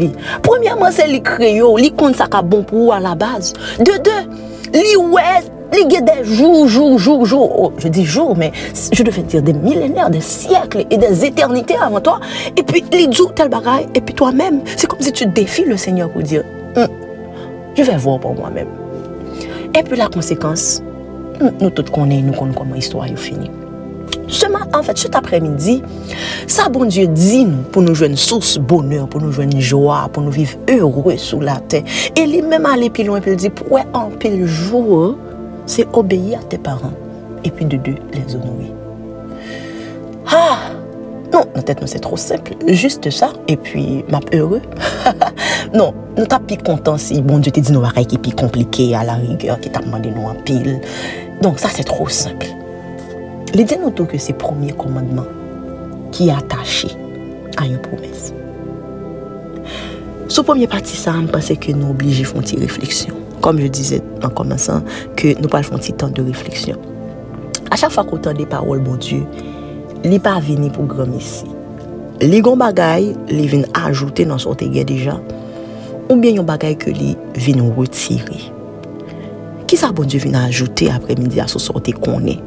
Premièrement, 0.44 0.90
c'est 0.92 1.08
les 1.08 1.20
créoles, 1.20 1.80
les 1.80 1.90
compte 1.90 2.14
ça 2.14 2.28
bon 2.42 2.62
pour 2.62 2.94
à 2.94 3.00
la 3.00 3.16
base. 3.16 3.52
De 3.80 3.84
deux, 3.84 4.78
les 4.78 4.94
ouais 4.94 5.42
il 5.76 6.04
des 6.04 6.24
jours, 6.24 6.66
jours, 6.66 6.98
jours, 6.98 7.26
jours, 7.26 7.60
oh, 7.60 7.72
je 7.78 7.88
dis 7.88 8.04
jours, 8.04 8.36
mais 8.36 8.52
je 8.92 9.02
devais 9.02 9.22
dire 9.22 9.42
des 9.42 9.52
millénaires, 9.52 10.10
des 10.10 10.20
siècles 10.20 10.86
et 10.90 10.96
des 10.96 11.24
éternités 11.24 11.76
avant 11.76 12.00
toi. 12.00 12.20
Et 12.56 12.62
puis, 12.62 12.84
les 12.92 13.10
jours, 13.12 13.34
tel 13.34 13.48
bagaille, 13.48 13.86
et 13.94 14.00
puis 14.00 14.14
toi-même, 14.14 14.62
c'est 14.76 14.86
comme 14.86 15.00
si 15.00 15.12
tu 15.12 15.26
défies 15.26 15.64
le 15.64 15.76
Seigneur 15.76 16.10
pour 16.10 16.22
dire, 16.22 16.42
hum, 16.76 16.88
je 17.76 17.82
vais 17.82 17.96
voir 17.96 18.18
pour 18.18 18.34
moi-même. 18.34 18.68
Et 19.78 19.82
puis 19.82 19.96
la 19.96 20.08
conséquence, 20.08 20.82
hum, 21.40 21.50
nous 21.60 21.70
tous 21.70 21.90
connaissons, 21.90 22.26
nous 22.26 22.32
connaissons 22.32 22.58
comment 22.58 22.74
l'histoire 22.74 23.06
est 23.06 23.16
finie. 23.16 23.50
en 24.72 24.82
fait, 24.82 24.96
cet 24.96 25.16
après-midi, 25.16 25.82
ça, 26.46 26.68
bon 26.68 26.86
Dieu, 26.86 27.06
dit 27.08 27.44
nous 27.44 27.62
pour 27.70 27.82
nous 27.82 27.94
jouer 27.94 28.08
une 28.08 28.16
source 28.16 28.58
bonheur, 28.58 29.06
pour 29.06 29.20
nous 29.20 29.32
jouer 29.32 29.44
une 29.44 29.60
joie, 29.60 30.08
pour 30.12 30.22
nous 30.22 30.30
vivre 30.30 30.58
heureux 30.68 31.18
sous 31.18 31.40
la 31.40 31.56
terre. 31.56 31.82
Et 32.16 32.26
lui-même 32.26 32.64
aller 32.64 32.90
plus 32.90 33.04
loin, 33.04 33.20
puis 33.20 33.32
il 33.32 33.36
dit, 33.36 33.50
pour 33.50 33.78
en 33.92 34.10
pile 34.10 34.46
jour, 34.46 35.16
c'est 35.68 35.86
obéir 35.92 36.40
à 36.40 36.42
tes 36.42 36.58
parents. 36.58 36.92
Et 37.44 37.50
puis 37.50 37.64
de 37.64 37.76
deux, 37.76 37.94
les 38.12 38.34
honorer. 38.34 38.72
Ah 40.26 40.58
Non, 41.32 41.44
notre 41.54 41.62
tête, 41.62 41.80
c'est 41.86 42.00
trop 42.00 42.16
simple. 42.16 42.54
Juste 42.66 43.10
ça. 43.10 43.32
Et 43.46 43.56
puis, 43.56 44.04
m'a 44.08 44.20
heureux. 44.32 44.62
non, 45.74 45.94
nous 46.16 46.26
t'as 46.26 46.40
plus 46.40 46.56
content 46.56 46.98
si 46.98 47.22
bon 47.22 47.38
Dieu 47.38 47.52
te 47.52 47.60
dit 47.60 47.70
nous 47.70 47.80
pareil 47.80 48.06
qui 48.06 48.18
plus 48.18 48.32
compliqué 48.32 48.96
à 48.96 49.04
la 49.04 49.14
rigueur, 49.14 49.60
qui 49.60 49.70
t'a 49.70 49.80
demandé 49.80 50.10
nous 50.10 50.24
en 50.24 50.34
pile. 50.34 50.80
Donc 51.42 51.60
ça, 51.60 51.68
c'est 51.70 51.84
trop 51.84 52.08
simple. 52.08 52.46
L'idée 53.54 53.78
nous 53.80 53.90
que 53.90 54.18
c'est 54.18 54.32
le 54.32 54.38
premier 54.38 54.72
commandement 54.72 55.26
qui 56.10 56.28
est 56.28 56.32
attaché 56.32 56.88
à 57.56 57.66
une 57.66 57.78
promesse. 57.78 58.32
Ce 60.28 60.40
premier 60.40 60.66
parti, 60.66 60.96
ça, 60.96 61.12
je 61.20 61.26
pense 61.26 61.48
que 61.48 61.72
nous 61.72 61.90
obligés 61.90 62.24
faire 62.24 62.42
une 62.52 62.60
réflexion 62.60 63.14
Kom 63.44 63.58
je 63.62 63.68
dize 63.70 64.00
an 64.26 64.32
komansan, 64.34 64.86
ke 65.18 65.34
nou 65.38 65.50
pal 65.52 65.66
fon 65.66 65.82
ti 65.82 65.94
tan 65.94 66.14
de 66.16 66.24
refleksyon. 66.26 66.78
A 67.70 67.76
chak 67.78 67.92
fwa 67.94 68.04
kon 68.08 68.22
tan 68.24 68.36
de 68.38 68.46
parol 68.48 68.82
bon 68.84 68.98
Diyo, 69.02 69.22
li 70.06 70.18
pa 70.22 70.38
vini 70.42 70.70
pou 70.74 70.88
gran 70.90 71.10
mesi. 71.12 71.46
Li 72.24 72.40
gon 72.42 72.58
bagay, 72.58 73.12
li 73.30 73.46
vin 73.50 73.66
ajoute 73.78 74.26
nan 74.26 74.40
son 74.42 74.58
te 74.58 74.66
gen 74.72 74.88
deja, 74.88 75.18
ou 76.08 76.16
bien 76.18 76.34
yon 76.38 76.48
bagay 76.48 76.74
ke 76.80 76.94
li 76.94 77.14
vin 77.38 77.62
wetire. 77.76 78.48
Ki 79.68 79.78
sa 79.78 79.92
bon 79.94 80.08
Diyo 80.08 80.24
vin 80.24 80.38
ajoute 80.40 80.90
apre 80.90 81.18
midi 81.20 81.42
a 81.42 81.46
sou 81.50 81.62
son 81.62 81.82
te 81.84 81.94
konen? 81.94 82.42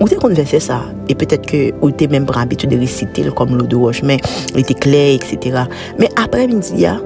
Ou 0.00 0.10
te 0.10 0.18
konverse 0.18 0.58
sa, 0.60 0.82
e 1.06 1.14
petet 1.16 1.44
ke 1.46 1.68
ou 1.78 1.94
te 1.94 2.10
menm 2.10 2.26
bra 2.28 2.42
abitou 2.42 2.68
de 2.68 2.76
resite 2.80 3.22
l 3.22 3.32
kom 3.38 3.54
lo 3.54 3.64
de 3.70 3.78
wosh, 3.78 4.02
men 4.04 4.20
li 4.58 4.64
te 4.66 4.76
kler, 4.76 5.14
etc. 5.16 5.64
Men 6.00 6.10
apre 6.20 6.48
midi 6.50 6.82
ya, 6.82 6.98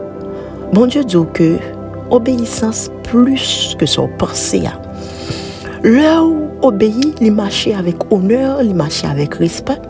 bon 0.72 0.88
Diyo 0.90 1.04
djo 1.04 1.26
ke 1.36 1.52
obéissance 2.10 2.90
plus 3.04 3.76
que 3.78 3.86
son 3.86 4.08
pensée. 4.08 4.62
Là 5.82 6.24
où 6.24 6.48
obéi, 6.62 7.14
li 7.20 7.30
mache 7.30 7.68
avec 7.68 7.96
honneur, 8.10 8.62
li 8.62 8.74
mache 8.74 9.04
avec 9.04 9.34
respect. 9.36 9.80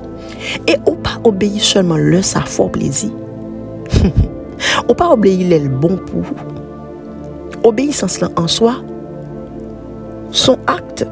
Et 0.67 0.77
ou 0.87 0.95
pas 0.95 1.19
obéi 1.25 1.59
seulement 1.59 1.97
le 1.97 2.23
sa 2.23 2.41
fort 2.43 2.71
plaisir. 2.71 3.11
ou 4.89 4.95
pas 4.95 5.11
obéi 5.11 5.45
le 5.49 5.69
bon 5.69 5.97
pour 5.97 6.21
vous. 6.21 6.37
Obéissance 7.65 8.21
en 8.37 8.47
soi, 8.47 8.77
son 10.31 10.59
acte 10.67 11.07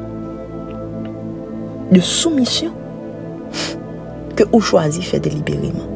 de 1.91 1.99
soumission 1.99 2.71
que 4.35 4.43
vous 4.51 4.61
choisissez 4.61 5.01
faire 5.01 5.19
délibérément. 5.19 5.87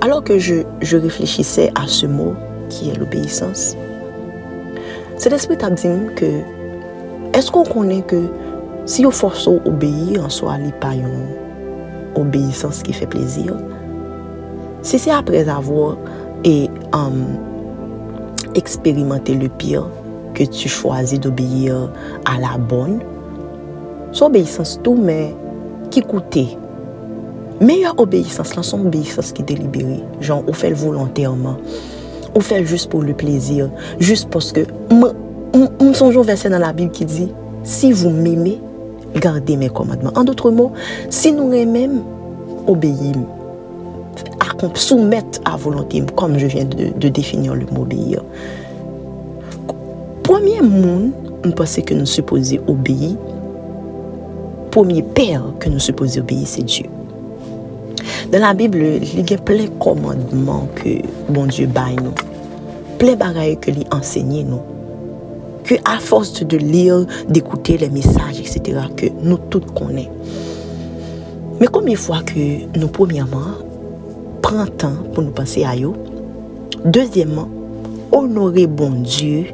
Alors 0.00 0.22
que 0.22 0.38
je, 0.38 0.62
je 0.80 0.96
réfléchissais 0.96 1.70
à 1.74 1.86
ce 1.86 2.06
mot 2.06 2.34
ki 2.72 2.92
e 2.92 2.98
l'obeysans. 2.98 3.72
Se 5.18 5.30
l'esprit 5.32 5.64
ap 5.66 5.74
di 5.78 5.90
m 5.90 6.08
ke, 6.18 6.30
esko 7.38 7.64
konen 7.68 8.04
ke 8.08 8.20
si 8.88 9.02
yo 9.04 9.10
forso 9.14 9.56
obeyi 9.68 10.18
an 10.20 10.30
so 10.32 10.50
ali 10.52 10.70
pa 10.82 10.92
yon 10.96 11.26
obeysans 12.18 12.84
ki 12.86 12.94
fe 12.96 13.08
plezir, 13.10 13.56
se 14.86 15.00
se 15.02 15.12
apres 15.12 15.50
avor 15.50 15.98
e 16.46 16.68
um, 16.96 17.24
eksperimente 18.58 19.34
le 19.34 19.50
pir 19.58 19.82
ke 20.38 20.46
tu 20.54 20.70
chwazi 20.70 21.18
d'obeyi 21.18 21.68
a 21.74 22.38
la 22.40 22.54
bon, 22.70 23.00
so 24.12 24.28
obeysans 24.30 24.78
tou 24.86 24.94
men 24.94 25.34
ki 25.92 26.04
koute. 26.06 26.46
Meyè 27.58 27.90
obeysans 27.98 28.54
lan 28.54 28.66
son 28.66 28.86
obeysans 28.86 29.32
ki 29.34 29.42
delibere, 29.48 29.98
jan 30.22 30.46
ou 30.46 30.54
fel 30.54 30.76
volontèrman. 30.78 31.58
On 32.34 32.40
fait 32.40 32.64
juste 32.64 32.90
pour 32.90 33.02
le 33.02 33.14
plaisir. 33.14 33.70
Juste 33.98 34.28
parce 34.30 34.52
que 34.52 34.60
on 35.80 35.94
songe 35.94 36.16
au 36.16 36.22
verset 36.22 36.50
dans 36.50 36.58
la 36.58 36.72
Bible 36.72 36.90
qui 36.90 37.04
dit, 37.04 37.28
si 37.62 37.92
vous 37.92 38.10
m'aimez, 38.10 38.60
gardez 39.16 39.56
mes 39.56 39.68
commandements. 39.68 40.12
En 40.14 40.24
d'autres 40.24 40.50
mots, 40.50 40.72
si 41.10 41.32
nous 41.32 41.52
aimons, 41.52 42.02
obéir, 42.66 43.14
à 44.40 44.74
soumettre 44.74 45.40
à 45.44 45.56
volonté, 45.56 46.02
comme 46.16 46.38
je 46.38 46.46
viens 46.46 46.64
de, 46.64 47.08
définir 47.08 47.54
le 47.54 47.66
mot 47.66 47.82
obéir. 47.82 48.22
Premier 50.22 50.60
monde, 50.60 51.12
on 51.44 51.50
pensait 51.52 51.82
que 51.82 51.94
nous 51.94 52.06
supposons 52.06 52.58
obéir. 52.66 53.16
Premier 54.70 55.02
père 55.02 55.42
que 55.58 55.68
nous 55.68 55.78
supposons 55.78 56.20
obéir, 56.20 56.46
c'est 56.46 56.62
Dieu. 56.62 56.86
Dans 58.32 58.40
la 58.40 58.54
Bible, 58.54 58.78
il 58.78 59.30
y 59.30 59.34
a 59.34 59.38
plein 59.38 59.64
de 59.64 59.70
commandements 59.78 60.68
que 60.74 61.00
bon 61.30 61.46
Dieu 61.46 61.66
baille 61.66 61.96
nous. 61.96 62.14
Plein 62.98 63.14
de 63.16 63.22
choses 63.22 63.56
que 63.60 63.70
lui 63.70 63.84
enseigne 63.90 64.46
nous 64.46 64.60
que 65.68 65.74
à 65.84 65.98
force 65.98 66.42
de 66.42 66.56
lire, 66.56 67.04
d'écouter 67.28 67.76
les 67.76 67.90
messages, 67.90 68.40
etc., 68.40 68.80
que 68.96 69.06
nous 69.22 69.36
tous 69.36 69.60
connaissons. 69.60 70.10
Mais 71.60 71.66
combien 71.66 71.92
de 71.92 71.98
fois 71.98 72.22
que 72.22 72.78
nous, 72.78 72.88
premièrement, 72.88 73.52
prenons 74.40 74.66
temps 74.66 74.96
pour 75.12 75.22
nous 75.22 75.30
penser 75.30 75.64
à 75.64 75.76
eux, 75.76 75.92
deuxièmement, 76.86 77.48
honorer 78.12 78.66
bon 78.66 79.02
Dieu 79.02 79.48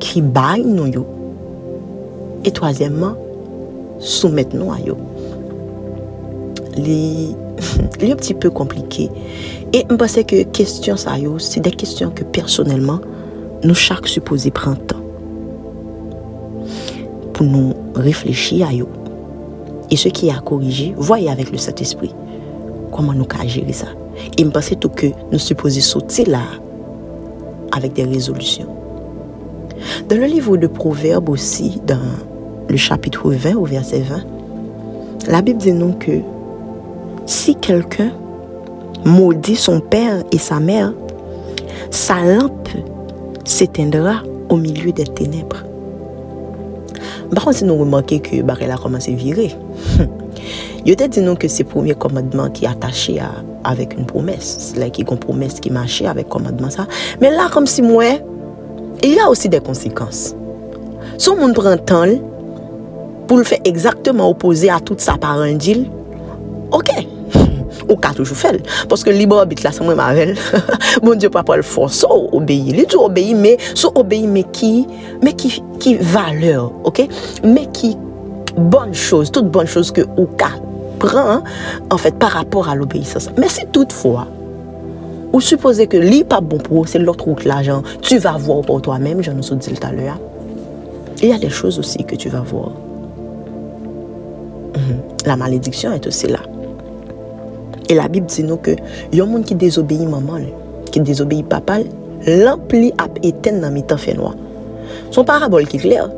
qui 0.00 0.20
baille 0.20 0.64
nous, 0.64 1.06
et 2.44 2.50
troisièmement, 2.50 3.14
soumettre 4.00 4.54
nous 4.54 4.70
à 4.70 4.76
eux. 4.86 4.96
C'est 7.58 8.10
un 8.10 8.16
petit 8.16 8.34
peu 8.34 8.50
compliqué. 8.50 9.10
Et 9.72 9.84
je 9.88 9.94
pense 9.94 10.14
que 10.14 10.42
questions 10.44 10.96
ça, 10.96 11.12
c'est 11.38 11.60
des 11.60 11.70
questions 11.70 12.10
que 12.10 12.24
personnellement, 12.24 13.00
nous 13.62 13.74
chaque 13.74 14.06
supposé 14.06 14.50
prendre 14.50 14.78
temps 14.78 15.00
pour 17.32 17.46
nous 17.46 17.74
réfléchir 17.94 18.68
à 18.68 18.72
eux. 18.72 18.86
Et 19.90 19.96
ce 19.96 20.08
qui 20.08 20.28
est 20.28 20.32
à 20.32 20.40
corriger, 20.40 20.94
voyez 20.96 21.30
avec 21.30 21.50
le 21.50 21.58
Saint-Esprit 21.58 22.14
comment 22.92 23.12
nous 23.12 23.26
gérer 23.46 23.72
ça. 23.72 23.88
Et 24.38 24.44
je 24.44 24.48
pense 24.48 24.70
tout 24.80 24.88
que 24.88 25.06
nous 25.32 25.38
supposons 25.38 25.80
sauter 25.80 26.24
là 26.24 26.42
avec 27.72 27.92
des 27.94 28.04
résolutions. 28.04 28.68
Dans 30.08 30.16
le 30.16 30.26
livre 30.26 30.56
de 30.56 30.66
Proverbes 30.66 31.28
aussi, 31.28 31.80
dans 31.86 31.98
le 32.68 32.76
chapitre 32.76 33.30
20 33.30 33.56
au 33.56 33.64
verset 33.64 34.00
20, 34.00 34.16
la 35.28 35.42
Bible 35.42 35.58
dit 35.58 35.72
non 35.72 35.92
que 35.92 36.20
si 37.26 37.54
quelqu'un 37.56 38.10
maudit 39.04 39.56
son 39.56 39.80
père 39.80 40.22
et 40.32 40.38
sa 40.38 40.60
mère, 40.60 40.92
sa 41.90 42.22
lampe 42.22 42.68
s'éteindra 43.44 44.22
au 44.48 44.56
milieu 44.56 44.92
des 44.92 45.04
ténèbres. 45.04 45.64
Par 47.34 47.44
contre, 47.44 47.58
si 47.58 47.64
nous 47.64 47.76
remarquons 47.76 48.18
que 48.18 48.42
Barrel 48.42 48.70
a 48.70 48.76
commencé 48.76 49.12
à 49.12 49.16
virer, 49.16 49.54
il 50.86 50.96
te 50.96 51.04
dit 51.04 51.20
nous 51.20 51.34
que 51.34 51.48
c'est 51.48 51.64
le 51.64 51.68
premier 51.68 51.94
commandement 51.94 52.50
qui 52.50 52.64
est 52.64 52.68
attaché 52.68 53.18
à, 53.18 53.30
avec 53.64 53.94
une 53.94 54.06
promesse. 54.06 54.74
Là, 54.76 54.90
qui 54.90 55.02
est 55.02 55.10
une 55.10 55.18
promesse 55.18 55.60
qui 55.60 55.70
marchait 55.70 56.06
avec 56.06 56.26
le 56.26 56.30
commandement. 56.30 56.70
Ça. 56.70 56.86
Mais 57.20 57.30
là, 57.30 57.48
comme 57.52 57.66
si 57.66 57.82
moi, 57.82 58.04
il 59.02 59.14
y 59.14 59.18
a 59.18 59.28
aussi 59.28 59.48
des 59.48 59.60
conséquences. 59.60 60.34
Si 61.18 61.28
on 61.28 61.52
prend 61.52 61.70
le 61.70 61.78
temps 61.78 62.04
pour 63.26 63.38
le 63.38 63.44
faire 63.44 63.60
exactement 63.64 64.28
opposé 64.28 64.70
à 64.70 64.80
toute 64.80 65.00
sa 65.00 65.16
parole, 65.16 65.56
ok, 66.72 66.90
ou 67.88 67.96
toujours 68.14 68.36
fait 68.36 68.62
parce 68.88 69.02
que 69.02 69.10
libre 69.10 69.38
arbitre 69.38 69.64
là 69.64 69.70
c'est 69.72 69.84
moi 69.84 69.94
mavel 69.94 70.36
bon 71.02 71.18
Dieu 71.18 71.30
pas 71.30 71.44
le 71.56 71.62
force. 71.62 72.04
Obéir 72.08 72.74
il 72.76 72.86
dit 72.86 72.96
obéir 72.96 73.36
mais 73.36 73.56
so 73.74 73.92
obéir 73.94 74.28
mais 74.28 74.44
qui 74.44 74.86
mais 75.22 75.32
qui 75.32 75.62
qui 75.78 75.96
valeur 75.96 76.72
OK? 76.84 77.06
Mais 77.42 77.66
qui 77.72 77.96
bonne 78.56 78.94
chose 78.94 79.30
toute 79.30 79.50
bonne 79.50 79.66
chose 79.66 79.90
que 79.90 80.02
ou 80.16 80.26
ka 80.26 80.50
prend 80.98 81.42
en 81.90 81.98
fait 81.98 82.14
par 82.18 82.30
rapport 82.30 82.68
à 82.68 82.74
l'obéissance. 82.74 83.28
Mais 83.38 83.48
si 83.48 83.66
toutefois 83.66 84.26
ou 85.32 85.40
supposez 85.40 85.88
que 85.88 85.96
li 85.96 86.22
pas 86.22 86.40
bon 86.40 86.58
pour 86.58 86.88
c'est 86.88 86.98
l'autre 86.98 87.24
route 87.24 87.44
l'argent 87.44 87.82
tu 88.00 88.18
vas 88.18 88.36
voir 88.36 88.62
pour 88.62 88.80
toi-même 88.80 89.22
je 89.22 89.30
nous 89.30 89.52
ai 89.52 89.56
dit 89.56 89.72
tout 89.72 89.86
à 89.86 89.92
l'heure. 89.92 90.18
Il 91.22 91.28
y 91.28 91.32
a 91.32 91.38
des 91.38 91.50
choses 91.50 91.78
aussi 91.78 92.04
que 92.04 92.16
tu 92.16 92.28
vas 92.28 92.40
voir. 92.40 92.72
Mhm. 94.76 94.98
la 95.26 95.36
malédiction 95.36 95.92
est 95.92 96.06
aussi 96.06 96.26
là 96.26 96.40
E 97.88 97.94
la 97.96 98.08
Bib 98.08 98.26
di 98.32 98.44
nou 98.46 98.60
ke 98.64 98.78
yon 99.12 99.30
moun 99.32 99.44
ki 99.46 99.56
dezobeyi 99.60 100.06
maman, 100.08 100.46
ki 100.90 101.02
dezobeyi 101.04 101.44
papal, 101.48 101.84
lamp 102.24 102.72
li 102.72 102.90
ap 103.02 103.18
eten 103.26 103.60
nan 103.60 103.74
mitan 103.76 104.00
fenwa. 104.00 104.32
Son 105.12 105.26
parabol 105.28 105.68
ki 105.68 105.82
kler. 105.82 106.08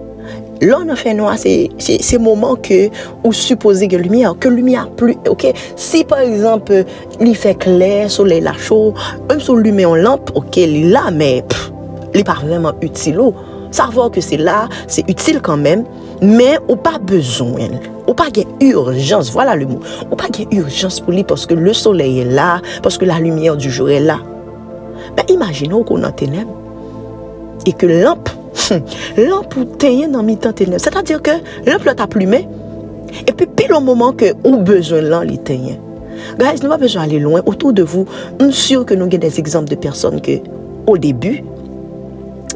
Lon 0.63 0.87
nan 0.89 0.97
fenwa, 0.97 1.35
se 1.37 2.19
moman 2.23 2.57
ke 2.65 2.87
ou 3.23 3.35
suppose 3.37 3.89
ke 3.91 3.99
lumia, 4.01 4.31
ke 4.41 4.49
lumia 4.53 4.87
plu, 4.97 5.17
ok? 5.29 5.51
Si 5.77 6.05
par 6.09 6.23
exemple, 6.25 6.85
li 7.21 7.35
fe 7.37 7.53
kler, 7.61 8.07
sole 8.13 8.41
la 8.45 8.55
chou, 8.57 8.95
mèm 9.27 9.43
sou 9.43 9.59
lume 9.61 9.85
yon 9.85 10.01
lamp, 10.07 10.33
ok, 10.39 10.63
li 10.71 10.87
la, 10.95 11.11
men, 11.13 11.45
li 12.15 12.25
pa 12.25 12.39
vreman 12.41 12.79
utilo, 12.87 13.33
ok? 13.35 13.56
Savoir 13.71 14.11
que 14.11 14.21
c'est 14.21 14.37
là, 14.37 14.69
c'est 14.87 15.09
utile 15.09 15.41
quand 15.41 15.57
même, 15.57 15.85
mais 16.23 16.59
on 16.69 16.77
pas 16.77 16.99
besoin. 16.99 17.69
Ou 18.07 18.15
pas 18.15 18.31
qu'il 18.31 18.47
urgence, 18.61 19.31
voilà 19.31 19.57
le 19.57 19.67
mot. 19.67 19.81
Ou 20.11 20.17
pas 20.17 20.29
qu'il 20.29 20.47
urgence 20.53 21.01
pour 21.01 21.13
lui 21.13 21.25
parce 21.25 21.47
que 21.47 21.55
le 21.55 21.73
soleil 21.73 22.21
est 22.21 22.25
là, 22.25 22.61
parce 22.83 22.99
que 22.99 23.05
la 23.05 23.19
lumière 23.19 23.57
du 23.57 23.71
jour 23.71 23.91
est 23.91 24.01
là. 24.01 24.19
Ben, 25.17 25.25
imaginons 25.29 25.83
qu'on 25.83 26.03
en 26.05 26.13
ténèbres 26.13 26.55
et 27.67 27.73
que 27.73 27.87
lampe, 27.87 28.29
lampe 29.17 29.57
ou 29.57 29.65
dans 30.09 30.23
mi-temps 30.23 30.53
ténèbres. 30.53 30.81
C'est-à-dire 30.81 31.21
que 31.23 31.33
lampe 31.67 31.97
t'a 31.97 32.07
plumé 32.07 32.49
et 33.27 33.33
puis 33.33 33.47
pile 33.47 33.73
au 33.73 33.81
moment 33.81 34.13
que 34.13 34.27
ou 34.45 34.59
besoin 34.59 35.01
là, 35.01 35.23
il 35.25 35.41
Guys, 36.39 36.61
nous 36.63 36.69
pas 36.69 36.79
besoin 36.79 37.03
d'aller 37.03 37.19
loin. 37.19 37.43
Autour 37.47 37.73
de 37.73 37.83
vous, 37.83 38.07
je 38.41 38.47
suis 38.47 38.69
sûr 38.69 38.87
que 38.87 38.95
nous 38.95 39.07
avons 39.07 39.19
des 39.19 39.39
exemples 39.39 39.69
de 39.69 39.75
personnes 39.75 40.21
que, 40.21 40.33
au 40.87 40.99
début, 40.99 41.45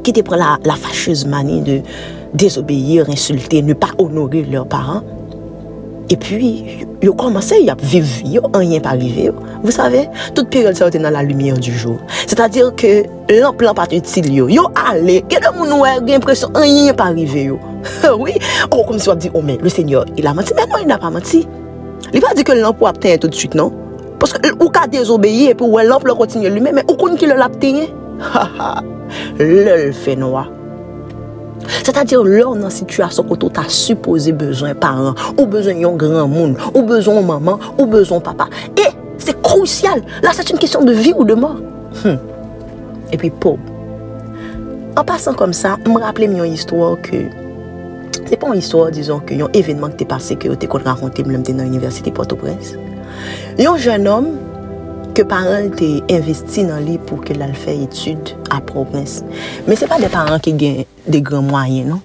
qui 0.03 0.13
te 0.13 0.21
prend 0.21 0.37
la, 0.37 0.59
la, 0.65 0.75
fâcheuse 0.75 1.27
manie 1.27 1.61
de 1.61 1.81
désobéir, 2.35 3.09
insulter, 3.09 3.63
ne 3.63 3.75
pas 3.75 3.91
honorer 3.99 4.43
leurs 4.43 4.67
parents. 4.67 5.03
Et 6.09 6.17
puis, 6.17 6.65
ils 7.03 7.09
ont 7.09 7.15
commencé 7.15 7.69
à 7.69 7.77
vivre, 7.81 8.07
ils 8.25 8.41
rien 8.53 8.81
pas 8.81 8.91
arrivé. 8.91 9.31
Vous 9.63 9.71
savez, 9.71 10.09
toute 10.35 10.51
période 10.51 10.75
ça 10.75 10.91
dans 10.91 11.11
la 11.11 11.23
lumière 11.23 11.57
du 11.57 11.73
jour. 11.73 11.99
C'est-à-dire 12.27 12.75
que 12.75 13.05
l'emploi 13.31 13.75
pas 13.75 13.87
utile, 13.93 14.35
ils 14.35 14.59
ont 14.59 14.71
allé, 14.75 15.25
quelqu'un 15.29 15.53
nous 15.57 15.85
a 15.85 16.01
l'impression 16.01 16.49
rien 16.55 16.93
pas 16.95 17.05
arrivé. 17.05 17.53
oui, 18.19 18.33
oh, 18.73 18.83
comme 18.87 18.99
si 18.99 19.09
on 19.09 19.15
dit, 19.15 19.31
oh 19.35 19.41
mais 19.43 19.57
le 19.63 19.69
Seigneur, 19.69 20.05
il 20.17 20.27
a 20.27 20.35
menti. 20.35 20.53
Mais 20.57 20.67
non, 20.67 20.79
il 20.81 20.89
n'a 20.89 20.99
pas 20.99 21.11
menti. 21.11 21.47
Il 22.13 22.21
va 22.21 22.35
dire 22.35 22.45
que 22.45 22.53
l'emploi 22.53 22.91
obtient 22.91 23.17
tout 23.17 23.29
de 23.29 23.35
suite, 23.35 23.55
non? 23.55 23.73
Parce 24.19 24.33
que 24.33 24.53
ou 24.63 24.69
qu'à 24.69 24.87
désobéir, 24.87 25.51
et 25.51 25.55
puis 25.55 25.67
l'emploi 25.85 26.15
continue 26.17 26.51
lui-même, 26.51 26.75
mais 26.75 26.85
ou 26.91 26.95
qu'on 26.95 27.15
qu'il 27.15 27.29
l'a 27.29 27.47
obtenu. 27.47 27.85
lèl 29.39 29.91
fè 29.97 30.17
noua. 30.19 30.47
Se 31.85 31.93
ta 31.95 32.05
dir 32.05 32.25
lò 32.25 32.53
nan 32.59 32.73
situasyon 32.73 33.29
koto 33.29 33.51
ta 33.55 33.65
supose 33.71 34.33
bezon 34.37 34.75
paran, 34.81 35.15
ou 35.37 35.47
bezon 35.51 35.81
yon 35.81 35.99
gran 36.01 36.29
moun, 36.31 36.57
ou 36.75 36.83
bezon 36.87 37.23
maman, 37.27 37.61
ou 37.77 37.87
bezon 37.91 38.23
papa. 38.25 38.49
E, 38.79 38.89
se 39.21 39.35
krousyal. 39.43 40.03
La, 40.25 40.35
se 40.37 40.45
t'une 40.47 40.61
kisyon 40.61 40.89
de 40.89 40.97
vi 40.97 41.15
ou 41.15 41.27
de 41.29 41.37
mor. 41.39 41.59
Hmm. 42.03 42.19
E 43.11 43.19
pi 43.21 43.31
pou. 43.31 43.61
An 44.99 45.07
pasan 45.07 45.37
kom 45.39 45.55
sa, 45.57 45.77
m 45.87 46.01
rappele 46.03 46.31
m 46.31 46.41
yon 46.43 46.53
histwa 46.53 46.95
ke... 47.05 47.27
Se 48.27 48.37
pa 48.37 48.51
yon 48.51 48.61
histwa, 48.61 48.91
dizon, 48.95 49.25
ke 49.27 49.39
yon 49.39 49.53
evenman 49.57 49.95
k 49.95 50.03
te 50.03 50.11
pase 50.11 50.37
ke 50.39 50.51
yo 50.51 50.59
te 50.59 50.69
kon 50.71 50.85
raconte 50.87 51.25
m 51.27 51.35
lèm 51.35 51.47
te 51.47 51.57
nan 51.57 51.71
Universite 51.71 52.13
Port-au-Prince. 52.15 52.77
Yon 53.61 53.81
jen 53.81 54.09
om... 54.11 54.33
ke 55.15 55.25
paran 55.29 55.71
te 55.77 55.87
investi 56.13 56.63
nan 56.67 56.85
li 56.87 56.97
pou 57.09 57.23
ke 57.25 57.35
lal 57.39 57.53
fè 57.59 57.75
etude 57.85 58.37
a 58.53 58.61
propens. 58.65 59.21
Men 59.67 59.79
se 59.79 59.89
pa 59.91 59.99
de 60.03 60.11
paran 60.13 60.41
ki 60.43 60.55
gen 60.61 60.81
de 61.07 61.21
gran 61.25 61.47
mwayen, 61.47 61.93
non? 61.95 62.03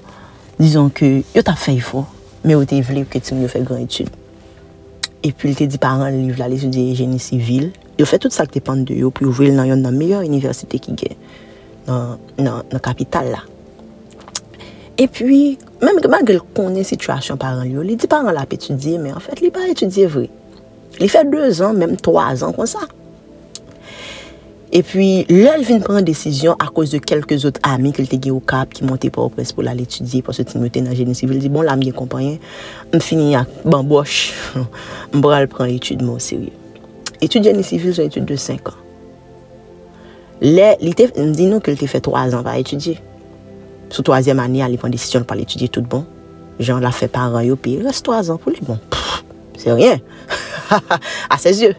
Dizon 0.59 0.91
ke 0.95 1.09
yo 1.35 1.43
ta 1.45 1.55
fè 1.59 1.75
yifo, 1.75 2.05
men 2.43 2.55
yo 2.55 2.67
te 2.69 2.79
vle 2.85 3.05
ke 3.09 3.21
ti 3.23 3.37
mwen 3.37 3.51
fè 3.51 3.63
gran 3.65 3.83
etude. 3.85 4.13
E 5.25 5.31
pi 5.33 5.49
li 5.49 5.57
te 5.57 5.67
di 5.69 5.81
paran 5.81 6.13
li 6.13 6.31
vla 6.35 6.49
li 6.51 6.59
sou 6.61 6.73
de 6.73 6.85
geni 6.97 7.19
sivil, 7.21 7.71
yo 7.99 8.07
fè 8.09 8.19
tout 8.21 8.33
sa 8.33 8.47
ki 8.47 8.59
te 8.59 8.63
pande 8.65 8.89
de 8.91 9.01
yo, 9.01 9.11
pou 9.13 9.27
yo 9.27 9.35
vle 9.35 9.51
nan 9.55 9.69
yon 9.69 9.83
nan 9.85 9.97
meyor 9.97 10.25
universite 10.25 10.79
ki 10.81 10.95
gen 11.01 11.19
nan, 11.87 12.15
nan, 12.37 12.63
nan 12.71 12.83
kapital 12.83 13.33
la. 13.33 13.43
E 14.95 15.09
pi, 15.11 15.55
menm 15.81 15.99
ke 15.99 16.09
magre 16.11 16.39
konen 16.55 16.87
situasyon 16.87 17.41
paran 17.41 17.65
li 17.67 17.75
yo, 17.75 17.83
li 17.85 17.99
di 17.99 18.09
paran 18.09 18.33
la 18.35 18.47
pe 18.49 18.57
etudye, 18.59 18.97
men 19.01 19.17
an 19.17 19.23
fèt 19.23 19.43
li 19.43 19.51
pa 19.53 19.67
etudye 19.71 20.07
vre. 20.11 20.29
Li 21.01 21.09
fè 21.11 21.25
2 21.27 21.63
an, 21.65 21.79
mèm 21.79 21.97
3 21.99 22.45
an 22.47 22.55
kon 22.55 22.69
sa. 22.69 22.85
E 24.75 24.81
pwi, 24.83 25.23
lèl 25.29 25.61
vin 25.63 25.79
pren 25.83 26.03
desisyon 26.03 26.57
a 26.59 26.65
kòz 26.73 26.95
de 26.95 26.99
kelke 26.99 27.37
zot 27.39 27.61
ami 27.63 27.93
ke 27.95 28.03
l 28.03 28.09
te 28.11 28.17
ge 28.19 28.31
ou 28.33 28.43
kap 28.43 28.73
ki 28.75 28.83
monte 28.83 29.07
pa 29.13 29.21
ou 29.23 29.31
pres 29.31 29.53
pou 29.55 29.63
la 29.63 29.75
l'étudie 29.77 30.19
pou 30.25 30.35
se 30.35 30.43
timote 30.47 30.81
nan 30.83 30.97
geni 30.97 31.15
sivil. 31.15 31.39
Di 31.39 31.51
bon, 31.53 31.63
la 31.63 31.77
mye 31.79 31.93
kompanyen, 31.95 32.41
m 32.91 33.03
fini 33.03 33.37
ak 33.39 33.61
bambosh, 33.63 34.33
m 35.13 35.23
bral 35.23 35.47
pren 35.51 35.71
etude 35.71 36.03
mò 36.03 36.17
sirye. 36.19 36.51
Etude 37.21 37.45
geni 37.47 37.63
sivil, 37.63 37.95
son 37.95 38.09
etude 38.09 38.27
de 38.33 38.39
5 38.41 38.71
an. 38.73 38.81
Lè, 40.43 40.73
li 40.81 40.91
te, 40.97 41.07
m 41.15 41.31
di 41.37 41.47
nou 41.47 41.63
ke 41.63 41.71
l 41.71 41.79
te 41.79 41.87
fè 41.87 42.03
3 42.03 42.35
an 42.35 42.43
pa 42.43 42.57
etudye. 42.59 42.97
Sou 43.87 44.03
3e 44.03 44.35
a 44.35 44.67
li 44.67 44.81
pren 44.81 44.91
desisyon 44.91 45.23
pa 45.23 45.39
l'étudie 45.39 45.69
tout 45.69 45.87
bon. 45.87 46.03
Jan 46.59 46.83
la 46.83 46.91
fè 46.91 47.07
paran 47.07 47.47
yo 47.47 47.55
pi, 47.55 47.77
res 47.79 48.03
3 48.03 48.31
an 48.33 48.41
pou 48.43 48.51
li 48.51 48.59
bon. 48.65 48.81
Pfff, 48.91 49.23
se 49.61 49.71
rien. 49.71 50.03
a 51.33 51.37
ses 51.41 51.61
ye. 51.63 51.71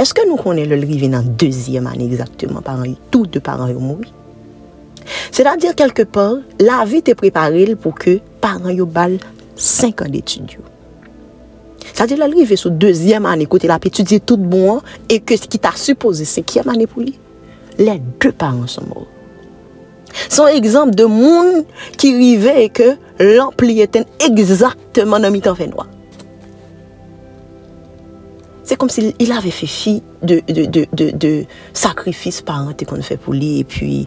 Eske 0.00 0.24
nou 0.24 0.40
konen 0.40 0.70
lèl 0.70 0.86
rive 0.88 1.10
nan 1.12 1.26
deuxième 1.38 1.86
année 1.86 2.06
exactement 2.06 2.62
par 2.62 2.80
an, 2.80 2.94
tout 3.10 3.26
de 3.26 3.38
par 3.38 3.60
an 3.60 3.68
yon 3.68 3.84
moui? 3.84 4.08
Se 5.30 5.44
da 5.44 5.56
dir 5.60 5.76
kelke 5.76 6.06
por, 6.08 6.40
la 6.62 6.82
vi 6.88 7.02
te 7.04 7.12
preparel 7.18 7.76
pou 7.76 7.92
ke 7.92 8.18
par 8.40 8.60
an 8.62 8.72
yon 8.72 8.88
bal 8.88 9.18
5 9.60 10.06
an 10.06 10.12
d'étudio. 10.12 10.64
Sa 11.92 12.06
di 12.08 12.16
lèl 12.16 12.32
rive 12.32 12.56
sou 12.56 12.72
deuxième 12.72 13.26
année 13.26 13.48
kote 13.50 13.68
la 13.68 13.78
pe 13.78 13.92
etudie 13.92 14.20
tout 14.20 14.40
bon 14.40 14.78
an, 14.78 14.84
e 15.10 15.20
ke 15.20 15.36
ki 15.36 15.60
ta 15.60 15.74
suppose 15.76 16.24
5e 16.24 16.70
année 16.72 16.88
pou 16.88 17.04
li, 17.04 17.18
lè 17.78 18.00
deux 18.20 18.32
par 18.32 18.56
an 18.56 18.66
son 18.66 18.88
moui. 18.88 19.08
Son 20.28 20.48
ekzamp 20.50 20.94
de 20.96 21.04
moun 21.04 21.64
ki 22.00 22.12
rive 22.16 22.54
e 22.64 22.68
ke 22.72 22.94
lamp 23.20 23.60
li 23.62 23.80
eten 23.84 24.06
ekzaktman 24.26 25.26
nan 25.26 25.34
mitan 25.34 25.58
fenwa. 25.58 25.86
c'est 28.70 28.76
comme 28.76 28.88
s'il 28.88 29.14
si 29.18 29.32
avait 29.32 29.50
fait 29.50 29.66
fi 29.66 30.00
de, 30.22 30.42
de, 30.46 30.64
de, 30.64 30.86
de, 30.92 31.10
de 31.10 31.44
sacrifice 31.72 32.40
parenté 32.40 32.84
qu'on 32.84 33.02
fait 33.02 33.16
pour 33.16 33.32
lui. 33.32 33.58
Et 33.58 33.64
puis, 33.64 34.06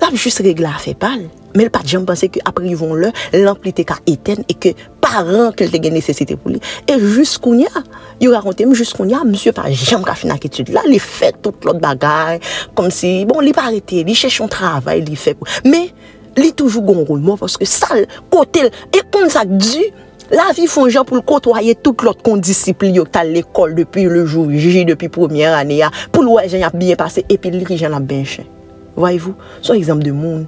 là, 0.00 0.06
juste 0.14 0.38
régler 0.38 0.66
à 0.66 0.78
fait 0.78 0.94
pâle. 0.94 1.28
Mais 1.56 1.64
le 1.64 1.70
pas 1.70 1.80
de 1.80 1.98
pensait 2.04 2.28
qu'après, 2.28 2.68
ils 2.68 2.76
vont 2.76 2.94
là, 2.94 3.10
l'amplité 3.32 3.84
qu'à 3.84 3.96
éteindre 4.06 4.42
et 4.48 4.54
que 4.54 4.68
parents 5.00 5.50
qu'elle 5.50 5.74
a 5.74 5.90
nécessité 5.90 6.36
pour 6.36 6.52
lui. 6.52 6.60
Et 6.86 7.00
jusqu'où 7.00 7.54
y 7.54 7.64
a, 7.64 7.82
il 8.20 8.32
a 8.32 8.36
raconté, 8.36 8.64
jusqu'où 8.74 9.06
y 9.06 9.14
a, 9.14 9.24
monsieur 9.24 9.50
pas 9.50 9.72
jamais 9.72 10.04
qu'à 10.04 10.14
finir 10.14 10.36
l'étude. 10.40 10.68
Là, 10.68 10.82
il 10.88 11.00
fait 11.00 11.34
toute 11.42 11.64
l'autre 11.64 11.80
bagaille, 11.80 12.38
comme 12.76 12.92
si, 12.92 13.24
bon, 13.24 13.40
il 13.40 13.52
pas 13.52 13.64
arrêté, 13.64 14.04
il 14.06 14.14
cherche 14.14 14.40
un 14.40 14.46
travail, 14.46 15.04
il 15.08 15.16
fait. 15.16 15.34
Pour... 15.34 15.48
Mais, 15.64 15.90
il 16.36 16.44
est 16.44 16.54
toujours 16.54 16.82
gon 16.82 17.04
moi 17.16 17.36
parce 17.36 17.56
que 17.56 17.64
ça, 17.64 17.88
côté, 18.30 18.60
et 18.66 19.00
comme 19.10 19.28
ça, 19.28 19.44
Dieu, 19.44 19.86
la 20.30 20.50
vi 20.56 20.66
fon 20.70 20.90
jan 20.90 21.06
pou 21.06 21.18
l'kotwaye 21.18 21.76
tout 21.78 22.06
lot 22.06 22.22
kon 22.24 22.42
disipli 22.42 22.94
yo 22.96 23.04
tal 23.04 23.32
depi 23.32 24.06
le 24.10 24.24
jou, 24.26 24.50
jiji 24.50 24.84
depi 24.88 25.08
premier 25.08 25.54
ane 25.54 25.80
ya, 25.82 25.90
pou 26.12 26.22
l'wè 26.26 26.48
jen 26.48 26.64
ap 26.66 26.76
biye 26.76 26.96
pase, 26.96 27.24
epi 27.28 27.50
li 27.50 27.64
ki 27.64 27.78
jen 27.78 27.94
ap 27.94 28.02
ben. 28.02 28.24
Voyez-vous, 28.96 29.34
son 29.60 29.74
exemple 29.74 30.04
de 30.04 30.10
moun, 30.10 30.46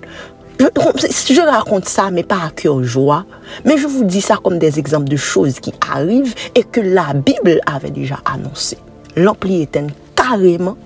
Je 0.59 1.41
raconte 1.41 1.89
ça, 1.89 2.11
mais 2.11 2.23
pas 2.23 2.47
à 2.47 2.51
cœur 2.51 2.83
joie. 2.83 3.25
Mais 3.65 3.79
je 3.79 3.87
vous 3.87 4.05
dis 4.05 4.21
ça 4.21 4.39
comme 4.43 4.59
des 4.59 4.79
exemples 4.79 5.09
de 5.09 5.17
choses 5.17 5.61
qui 5.61 5.73
arrivent 5.89 6.35
et 6.55 6.65
que 6.65 6.81
la 6.81 7.13
Bible 7.15 7.61
avait 7.67 7.91
déjà 7.91 8.19
annoncé. 8.25 8.79
L'ampli 9.17 9.63
est 9.63 9.79
carrément 10.17 10.77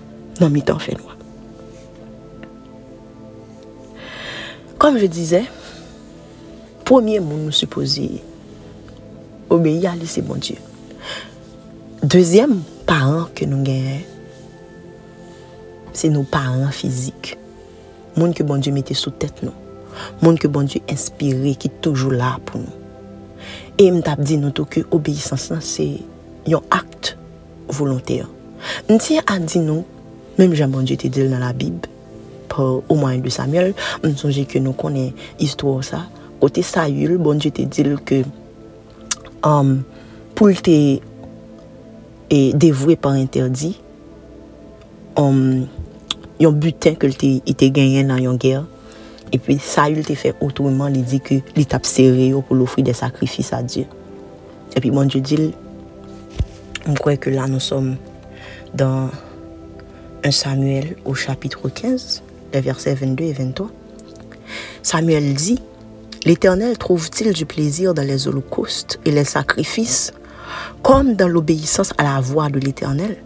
dans 0.40 0.50
mes 0.50 0.62
temps 0.62 0.78
fait. 0.78 0.96
Comme 4.78 4.98
je 4.98 5.06
disais, 5.06 5.44
premier 6.84 7.20
mot 7.20 7.36
nous 7.36 7.52
supposé 7.52 8.22
obéi 9.52 9.86
a 9.88 9.94
li 9.98 10.08
se 10.08 10.24
bon 10.24 10.40
Diyo. 10.42 10.58
Dezyem 12.02 12.58
paran 12.88 13.28
ke 13.36 13.46
nou 13.46 13.62
genyen, 13.66 14.02
se 15.94 16.10
nou 16.10 16.26
paran 16.28 16.72
fizik. 16.74 17.36
Moun 18.16 18.34
ke 18.36 18.44
bon 18.46 18.62
Diyo 18.62 18.74
mette 18.76 18.96
sou 18.98 19.14
tèt 19.14 19.44
nou. 19.44 19.54
Moun 20.22 20.38
ke 20.40 20.50
bon 20.52 20.68
Diyo 20.68 20.82
inspire 20.90 21.54
ki 21.60 21.70
toujou 21.84 22.14
la 22.14 22.34
pou 22.48 22.62
nou. 22.62 22.78
E 23.80 23.88
mtap 23.94 24.20
di 24.20 24.36
nou 24.40 24.54
tou 24.54 24.68
ke 24.68 24.84
obeysans 24.92 25.48
lan 25.52 25.62
se 25.64 25.86
yon 26.48 26.64
akt 26.74 27.14
volonter. 27.72 28.26
Nti 28.90 29.18
a 29.22 29.38
di 29.42 29.62
nou, 29.62 29.86
mèm 30.38 30.52
jan 30.58 30.72
bon 30.72 30.86
Diyo 30.86 31.00
te 31.00 31.10
dil 31.12 31.30
nan 31.32 31.42
la 31.44 31.54
Bib, 31.56 31.86
pou 32.52 32.82
ou 32.88 32.98
mwen 33.00 33.22
de 33.24 33.32
Samuel, 33.32 33.72
msonje 34.04 34.44
ke 34.48 34.60
nou 34.62 34.76
konen 34.78 35.12
istwa 35.42 35.78
ou 35.78 35.86
sa, 35.86 36.04
kote 36.42 36.64
sa 36.66 36.88
yul, 36.90 37.16
bon 37.22 37.40
Diyo 37.40 37.54
te 37.56 37.66
dil 37.70 37.96
ke 38.06 38.22
pou 39.42 40.50
lte 40.50 40.76
devwe 42.30 42.96
par 42.96 43.18
interdi, 43.20 43.74
yon 45.18 46.60
buten 46.62 46.96
ke 46.98 47.10
lte 47.10 47.34
ite 47.50 47.68
genyen 47.74 48.08
nan 48.12 48.22
yon 48.24 48.38
ger, 48.40 48.62
E 49.32 49.38
pi 49.40 49.56
sa 49.56 49.86
yul 49.88 50.04
te 50.04 50.12
fe 50.18 50.34
otouman 50.44 50.92
li 50.92 51.00
di 51.08 51.16
ki 51.24 51.38
li 51.56 51.64
tap 51.64 51.86
sere 51.88 52.26
yo 52.28 52.42
pou 52.44 52.52
l'ofri 52.58 52.82
de 52.84 52.92
sakrifis 52.92 53.48
a 53.56 53.62
Diyo. 53.64 53.86
E 54.76 54.80
pi 54.84 54.90
moun 54.92 55.08
Diyo 55.08 55.22
dil, 55.24 55.46
moun 56.84 56.98
kwe 57.00 57.16
ke 57.16 57.32
la 57.32 57.46
nou 57.48 57.62
som 57.64 57.94
dan 58.76 59.08
1 60.20 60.36
Samuel 60.36 60.92
ou 61.06 61.16
chapitre 61.16 61.70
15, 61.70 62.20
le 62.52 62.60
verset 62.60 62.94
22 62.94 63.24
et 63.24 63.32
23. 63.32 63.70
Samuel 64.82 65.32
di, 65.32 65.56
l'Eternel 66.24 66.78
trouve-t-il 66.78 67.32
du 67.32 67.46
plezir 67.46 67.94
dan 67.94 68.06
les 68.06 68.28
holocaustes 68.28 68.98
et 69.04 69.10
les 69.10 69.24
sakrifis 69.24 70.12
kom 70.82 71.14
dan 71.14 71.28
l'obéissance 71.28 71.92
a 71.98 72.04
la 72.04 72.20
voie 72.20 72.48
de 72.48 72.58
l'Eternel? 72.58 73.16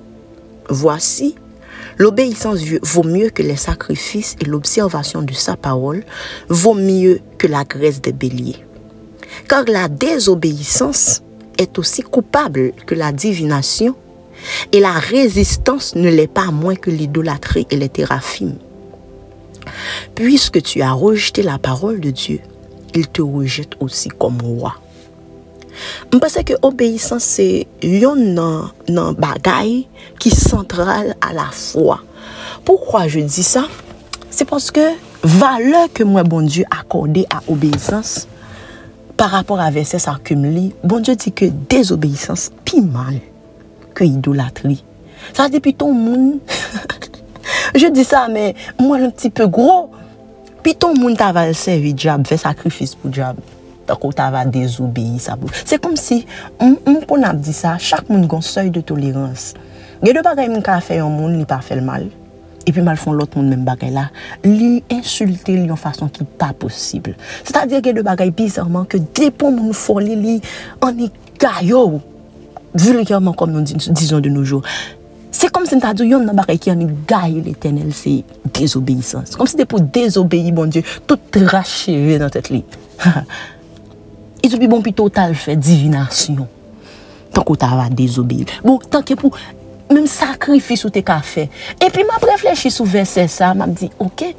Voici, 0.68 1.36
L'obéissance 1.98 2.60
vaut 2.82 3.04
mieux 3.04 3.30
que 3.30 3.42
les 3.42 3.56
sacrifices 3.56 4.36
et 4.40 4.44
l'observation 4.44 5.22
de 5.22 5.32
sa 5.32 5.56
parole 5.56 6.04
vaut 6.48 6.74
mieux 6.74 7.20
que 7.38 7.46
la 7.46 7.64
graisse 7.64 8.02
des 8.02 8.12
béliers. 8.12 8.64
Car 9.48 9.64
la 9.66 9.88
désobéissance 9.88 11.22
est 11.58 11.78
aussi 11.78 12.02
coupable 12.02 12.72
que 12.86 12.94
la 12.94 13.12
divination 13.12 13.94
et 14.72 14.80
la 14.80 14.92
résistance 14.92 15.94
ne 15.94 16.10
l'est 16.10 16.26
pas 16.26 16.50
moins 16.50 16.74
que 16.74 16.90
l'idolâtrie 16.90 17.66
et 17.70 17.76
les 17.76 17.88
théraphimes. 17.88 18.58
Puisque 20.14 20.62
tu 20.62 20.82
as 20.82 20.92
rejeté 20.92 21.42
la 21.42 21.58
parole 21.58 22.00
de 22.00 22.10
Dieu, 22.10 22.40
il 22.96 23.06
te 23.12 23.22
rejette 23.22 23.76
osi 23.84 24.10
kom 24.10 24.40
wwa. 24.42 24.74
Mpase 26.14 26.42
ke 26.48 26.56
obeysan 26.64 27.20
se 27.20 27.66
yon 27.84 28.22
nan, 28.36 28.70
nan 28.88 29.16
bagay 29.20 29.82
ki 30.22 30.32
sentral 30.32 31.12
a 31.20 31.32
la 31.36 31.50
fwa. 31.52 32.00
Poukwa 32.66 33.04
je 33.10 33.26
di 33.28 33.44
sa? 33.44 33.66
Se 34.32 34.46
poske 34.48 34.84
vale 35.36 35.86
ke 35.94 36.06
mwen 36.08 36.26
bon 36.28 36.48
Diyo 36.48 36.66
akorde 36.72 37.26
a 37.32 37.42
obeysans 37.52 38.24
par 39.16 39.32
rapor 39.32 39.60
a 39.64 39.70
verses 39.72 40.08
akum 40.10 40.44
li, 40.48 40.70
bon 40.84 41.04
Diyo 41.04 41.16
di 41.20 41.32
ke 41.36 41.50
desobeysans 41.70 42.50
pi 42.64 42.80
mal 42.84 43.20
ke 43.96 44.08
idolatri. 44.08 44.80
Sa 45.36 45.50
depi 45.52 45.74
ton 45.76 45.92
moun. 45.96 46.40
je 47.80 47.90
di 47.92 48.04
sa, 48.06 48.26
men 48.32 48.56
mwen 48.80 49.08
un 49.10 49.14
ti 49.16 49.30
pe 49.32 49.48
gro. 49.52 49.86
Piton 50.66 50.98
moun 50.98 51.14
ta 51.14 51.30
val 51.30 51.54
sevi 51.54 51.94
djab, 51.94 52.26
fe 52.26 52.40
sakrifis 52.42 52.96
pou 52.98 53.12
djab. 53.14 53.38
Tako 53.86 54.10
ta 54.10 54.32
va 54.34 54.42
dezoubeyi 54.50 55.20
sa 55.22 55.38
pou. 55.38 55.54
Se 55.62 55.78
kom 55.78 55.94
si, 55.94 56.24
moun 56.58 57.04
kon 57.06 57.22
ap 57.28 57.38
di 57.38 57.54
sa, 57.54 57.76
chak 57.78 58.10
moun 58.10 58.26
gon 58.26 58.42
soy 58.42 58.74
de 58.74 58.82
tolerans. 58.82 59.52
Ge 60.02 60.10
de 60.10 60.26
bagay 60.26 60.50
moun 60.50 60.66
ka 60.66 60.80
fe 60.82 60.98
yon 60.98 61.14
moun 61.14 61.38
li 61.38 61.46
pa 61.46 61.62
fel 61.62 61.86
mal. 61.86 62.10
epi 62.66 62.82
mal 62.82 62.98
fon 62.98 63.14
lot 63.14 63.36
moun 63.38 63.48
men 63.52 63.62
bagay 63.66 63.92
la, 63.94 64.08
li 64.44 64.80
insulte 64.92 65.54
li 65.54 65.68
yon 65.70 65.78
fason 65.78 66.10
ki 66.12 66.26
pa 66.38 66.50
posibl. 66.58 67.14
Se 67.46 67.54
ta 67.54 67.64
dire 67.68 67.82
gen 67.84 68.00
de 68.00 68.04
bagay 68.06 68.32
bizarman 68.34 68.88
ke 68.90 68.98
depo 69.14 69.52
moun 69.54 69.74
foli 69.76 70.18
li, 70.18 70.36
an 70.82 70.98
e 71.06 71.08
gayo, 71.38 72.00
vulgarman 72.74 73.36
kom 73.38 73.54
nou 73.54 73.62
dizon 73.62 74.24
de 74.24 74.32
noujou. 74.34 74.66
Se 75.36 75.50
kom 75.52 75.66
se 75.68 75.76
mta 75.76 75.92
djou 75.92 76.08
yon 76.08 76.24
nan 76.24 76.38
bakay 76.38 76.56
ki 76.62 76.72
an 76.72 76.84
gaye 77.08 77.42
l'Eternel 77.44 77.92
se 77.94 78.22
désobéissance. 78.56 79.36
Kom 79.36 79.48
se 79.50 79.58
de 79.58 79.66
pou 79.68 79.82
désobéi 79.82 80.52
bon 80.56 80.70
Diyo, 80.72 80.84
tout 81.08 81.40
racheve 81.52 82.16
nan 82.22 82.32
tet 82.32 82.48
li. 82.52 82.62
I 84.42 84.48
sou 84.48 84.62
pi 84.62 84.70
bon 84.70 84.84
pi 84.84 84.94
total 84.96 85.36
fè 85.36 85.58
divinasyon. 85.60 86.46
Tan 87.36 87.44
ko 87.44 87.58
ta 87.60 87.74
va 87.76 87.90
désobéi. 87.92 88.46
Bon, 88.64 88.80
tan 88.80 89.04
ke 89.04 89.18
pou 89.18 89.34
mèm 89.92 90.08
sakrifis 90.08 90.86
ou 90.88 90.94
te 90.94 91.04
ka 91.04 91.18
fè. 91.20 91.50
E 91.76 91.92
pi 91.92 92.06
mèm 92.06 92.22
preflechi 92.22 92.72
sou 92.72 92.88
verse 92.88 93.28
sa, 93.36 93.52
mèm 93.58 93.76
di, 93.76 93.92
ok, 94.00 94.30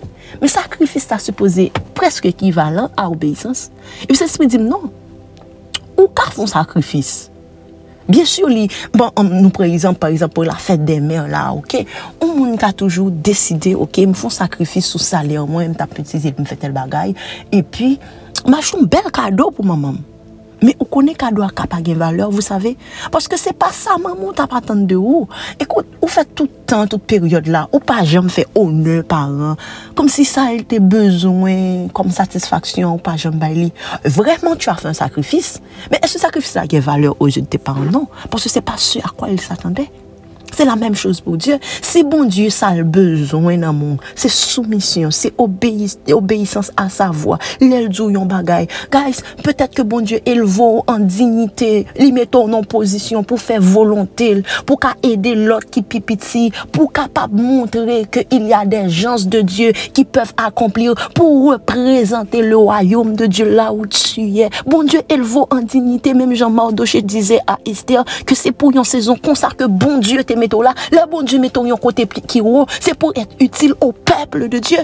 mèm 0.41 0.49
sakrifis 0.49 1.05
ta 1.11 1.21
suppose 1.21 1.69
preske 1.97 2.33
ekivalan 2.33 2.89
a 2.97 3.05
obéissance. 3.11 3.69
E 4.01 4.09
pi 4.09 4.17
se 4.17 4.31
se 4.31 4.41
mi 4.41 4.49
di, 4.49 4.57
non, 4.63 4.89
ou 5.93 6.09
ka 6.09 6.31
fon 6.33 6.49
sakrifis? 6.49 7.27
Bien 8.07 8.25
sûr, 8.25 8.47
li, 8.47 8.67
bon, 8.93 9.11
nou 9.27 9.51
prezant, 9.51 9.93
par 9.93 10.13
exemple, 10.13 10.37
pou 10.39 10.47
la 10.47 10.55
fèt 10.55 10.83
de 10.87 10.99
mèr 11.03 11.27
la, 11.31 11.49
ok, 11.57 11.81
ou 12.21 12.31
moun 12.37 12.55
ka 12.59 12.71
toujou 12.71 13.11
deside, 13.11 13.73
ok, 13.75 14.05
m 14.07 14.15
foun 14.17 14.33
sakrifis 14.33 14.87
sou 14.93 15.03
salè, 15.03 15.35
mwen 15.43 15.73
m 15.73 15.79
tap 15.79 15.91
petize, 15.97 16.31
m 16.37 16.47
fè 16.47 16.55
tel 16.61 16.75
bagay, 16.75 17.15
e 17.51 17.63
pi, 17.63 17.97
m 18.45 18.55
achou 18.55 18.79
m 18.79 18.87
bel 18.87 19.11
kado 19.11 19.51
pou 19.51 19.67
mamam. 19.67 19.99
Men 20.61 20.73
ou 20.79 20.87
konen 20.89 21.17
kado 21.17 21.43
a 21.45 21.49
kap 21.53 21.75
a 21.75 21.81
gen 21.83 21.99
valeur, 21.99 22.31
vous 22.31 22.45
savez? 22.45 22.77
Paske 23.13 23.37
se 23.37 23.53
pa 23.53 23.69
sa 23.75 23.97
maman 24.01 24.33
tap 24.37 24.55
atan 24.57 24.85
de 24.89 24.97
ou. 24.97 25.27
Ekout, 25.61 25.85
ou 26.01 26.09
fè 26.09 26.23
toutan, 26.25 26.87
tout 26.89 27.03
periode 27.03 27.51
la, 27.53 27.65
ou 27.71 27.83
pa 27.83 28.01
jom 28.07 28.31
fè 28.31 28.47
one 28.57 29.01
par 29.07 29.29
an. 29.29 29.61
Kom 29.97 30.09
si 30.11 30.25
sa 30.27 30.47
el 30.55 30.65
te 30.69 30.81
bezwen, 30.81 31.91
kom 31.97 32.09
satisfaksyon, 32.13 32.89
ou 32.95 33.03
pa 33.03 33.17
jom 33.21 33.37
bay 33.37 33.55
li. 33.57 33.69
Vreman 34.17 34.57
tu 34.57 34.71
a 34.73 34.77
fè 34.79 34.89
un 34.89 34.97
sakrifis. 34.97 35.57
Men 35.91 36.01
es 36.01 36.15
se 36.15 36.23
sakrifis 36.23 36.57
la 36.57 36.65
gen 36.69 36.85
valeur 36.85 37.17
ou 37.19 37.29
je 37.29 37.45
te 37.45 37.61
paran, 37.61 37.91
non? 37.93 38.09
Paske 38.33 38.51
se 38.51 38.65
pa 38.65 38.79
se 38.81 39.03
a 39.03 39.13
kwa 39.13 39.29
el 39.29 39.41
s'atende. 39.43 39.89
C'est 40.55 40.65
la 40.65 40.75
même 40.75 40.95
chose 40.95 41.21
pour 41.21 41.37
Dieu. 41.37 41.57
Si 41.81 42.03
bon 42.03 42.25
Dieu 42.25 42.49
ça 42.49 42.67
a 42.67 42.75
le 42.75 42.83
besoin 42.83 43.57
dans 43.57 43.73
mon, 43.73 43.97
c'est 44.15 44.29
soumission, 44.29 45.11
c'est 45.11 45.33
obéissance 45.37 46.71
à 46.75 46.89
sa 46.89 47.09
voix. 47.09 47.37
Yon 47.61 48.25
bagay. 48.25 48.67
Guys, 48.91 49.21
peut-être 49.43 49.75
que 49.75 49.81
bon 49.81 50.01
Dieu 50.01 50.19
élève 50.25 50.59
en 50.59 50.99
dignité, 50.99 51.85
lui 51.99 52.11
mettons 52.11 52.51
en 52.51 52.63
position 52.63 53.23
pour 53.23 53.39
faire 53.39 53.61
volonté, 53.61 54.43
pour 54.65 54.79
aider 55.03 55.35
l'autre 55.35 55.69
qui 55.69 55.81
pipiti, 55.81 56.51
pour 56.71 56.91
capable 56.91 57.41
montrer 57.41 58.05
qu'il 58.05 58.47
y 58.47 58.53
a 58.53 58.65
des 58.65 58.89
gens 58.89 59.17
de 59.23 59.41
Dieu 59.41 59.71
qui 59.93 60.05
peuvent 60.05 60.33
accomplir 60.37 60.93
pour 61.13 61.51
représenter 61.51 62.41
le 62.41 62.57
royaume 62.57 63.15
de 63.15 63.25
Dieu 63.25 63.49
là 63.49 63.73
où 63.73 63.85
tu 63.85 64.21
es. 64.39 64.49
Bon 64.65 64.83
Dieu 64.83 65.01
élève 65.09 65.37
en 65.49 65.61
dignité, 65.61 66.13
même 66.13 66.33
Jean 66.33 66.49
Mardoché 66.49 67.01
disait 67.01 67.39
à 67.47 67.57
Esther 67.65 68.03
que 68.25 68.35
c'est 68.35 68.51
pour 68.51 68.71
une 68.71 68.83
saison 68.83 69.15
comme 69.21 69.35
ça 69.35 69.49
que 69.55 69.65
bon 69.65 69.99
Dieu 69.99 70.23
t'aime 70.39 70.61
là, 70.61 70.73
le 70.91 71.09
bon 71.09 71.21
Dieu 71.21 71.39
met 71.39 71.49
ton 71.49 71.67
côté 71.77 72.07
qui 72.27 72.41
c'est 72.79 72.97
pour 72.97 73.11
être 73.15 73.35
utile 73.39 73.73
au 73.81 73.91
peuple 73.91 74.49
de 74.49 74.59
Dieu. 74.59 74.79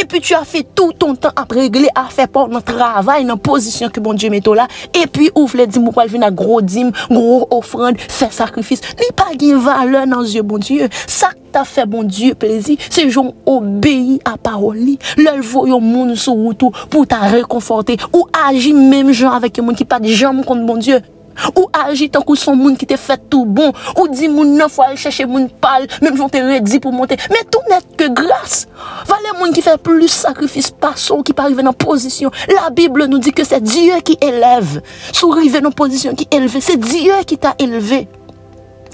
Et 0.00 0.04
puis 0.04 0.20
tu 0.20 0.34
as 0.34 0.44
fait 0.44 0.66
tout 0.74 0.92
ton 0.92 1.14
temps 1.14 1.32
à 1.36 1.44
régler, 1.48 1.88
à 1.94 2.04
faire 2.04 2.28
pour 2.28 2.48
notre 2.48 2.74
travail, 2.74 3.24
dans 3.24 3.36
position 3.36 3.88
que 3.88 4.00
bon 4.00 4.14
Dieu 4.14 4.30
met 4.30 4.40
là. 4.54 4.66
Et 5.00 5.06
puis 5.06 5.30
ouvre 5.34 5.56
les 5.56 5.66
dîmes, 5.66 5.90
pour 5.90 6.02
venir 6.04 6.32
gros 6.32 6.62
dîmes, 6.62 6.92
gros 7.10 7.46
offrande, 7.50 7.98
faire 7.98 8.32
sacrifice. 8.32 8.80
N'est 8.98 9.14
pas 9.14 9.34
de 9.36 9.54
valeur 9.54 10.06
dans 10.06 10.20
les 10.20 10.36
yeux, 10.36 10.42
bon 10.42 10.58
Dieu. 10.58 10.88
Ça 11.06 11.28
t'a 11.52 11.64
fait, 11.64 11.86
bon 11.86 12.04
Dieu, 12.04 12.34
plaisir, 12.34 12.76
c'est 12.90 13.10
gens 13.10 13.34
obéi 13.44 14.20
à 14.24 14.38
parole. 14.38 14.78
Leur 15.18 15.40
voyons 15.42 15.80
monde 15.80 16.14
sur 16.14 16.32
route 16.32 16.62
pour 16.88 17.06
t'a 17.06 17.20
réconforter. 17.20 17.96
Ou 18.12 18.26
agir 18.48 18.74
même 18.74 19.12
gens 19.12 19.32
avec 19.32 19.58
un 19.58 19.62
monde 19.62 19.76
qui 19.76 19.84
pas 19.84 20.00
de 20.00 20.08
jambes 20.08 20.44
contre 20.44 20.64
bon 20.64 20.76
Dieu. 20.76 21.00
Ou 21.56 21.68
agit 21.72 22.10
tant 22.10 22.22
que 22.22 22.34
son 22.34 22.56
monde 22.56 22.76
qui 22.76 22.86
te 22.86 22.96
fait 22.96 23.20
tout 23.28 23.44
bon. 23.44 23.72
Ou 23.98 24.08
dit 24.08 24.28
moun 24.28 24.56
neuf 24.56 24.72
fois 24.72 24.86
aller 24.86 24.96
chercher 24.96 25.26
moun 25.26 25.48
pâle, 25.48 25.86
même 26.00 26.16
j'en 26.16 26.28
t'ai 26.28 26.42
redit 26.42 26.80
pour 26.80 26.92
monter. 26.92 27.16
Mais 27.30 27.44
tout 27.50 27.60
n'est 27.68 27.96
que 27.96 28.12
grâce. 28.12 28.68
Valait 29.06 29.38
moun 29.38 29.52
qui 29.52 29.62
fait 29.62 29.78
plus 29.78 30.08
sacrifice 30.08 30.70
par 30.70 30.98
son 30.98 31.22
qui 31.22 31.32
pas 31.32 31.44
arriver 31.44 31.62
dans 31.62 31.72
position. 31.72 32.30
La 32.48 32.70
Bible 32.70 33.06
nous 33.06 33.18
dit 33.18 33.32
que 33.32 33.44
c'est 33.44 33.62
Dieu 33.62 33.94
qui 34.04 34.18
élève. 34.20 34.82
Sous 35.12 35.32
arriver 35.32 35.60
dans 35.60 35.70
position 35.70 36.14
qui 36.14 36.28
élève, 36.30 36.56
c'est 36.60 36.78
Dieu 36.78 37.12
qui 37.26 37.38
t'a 37.38 37.54
élevé. 37.58 38.08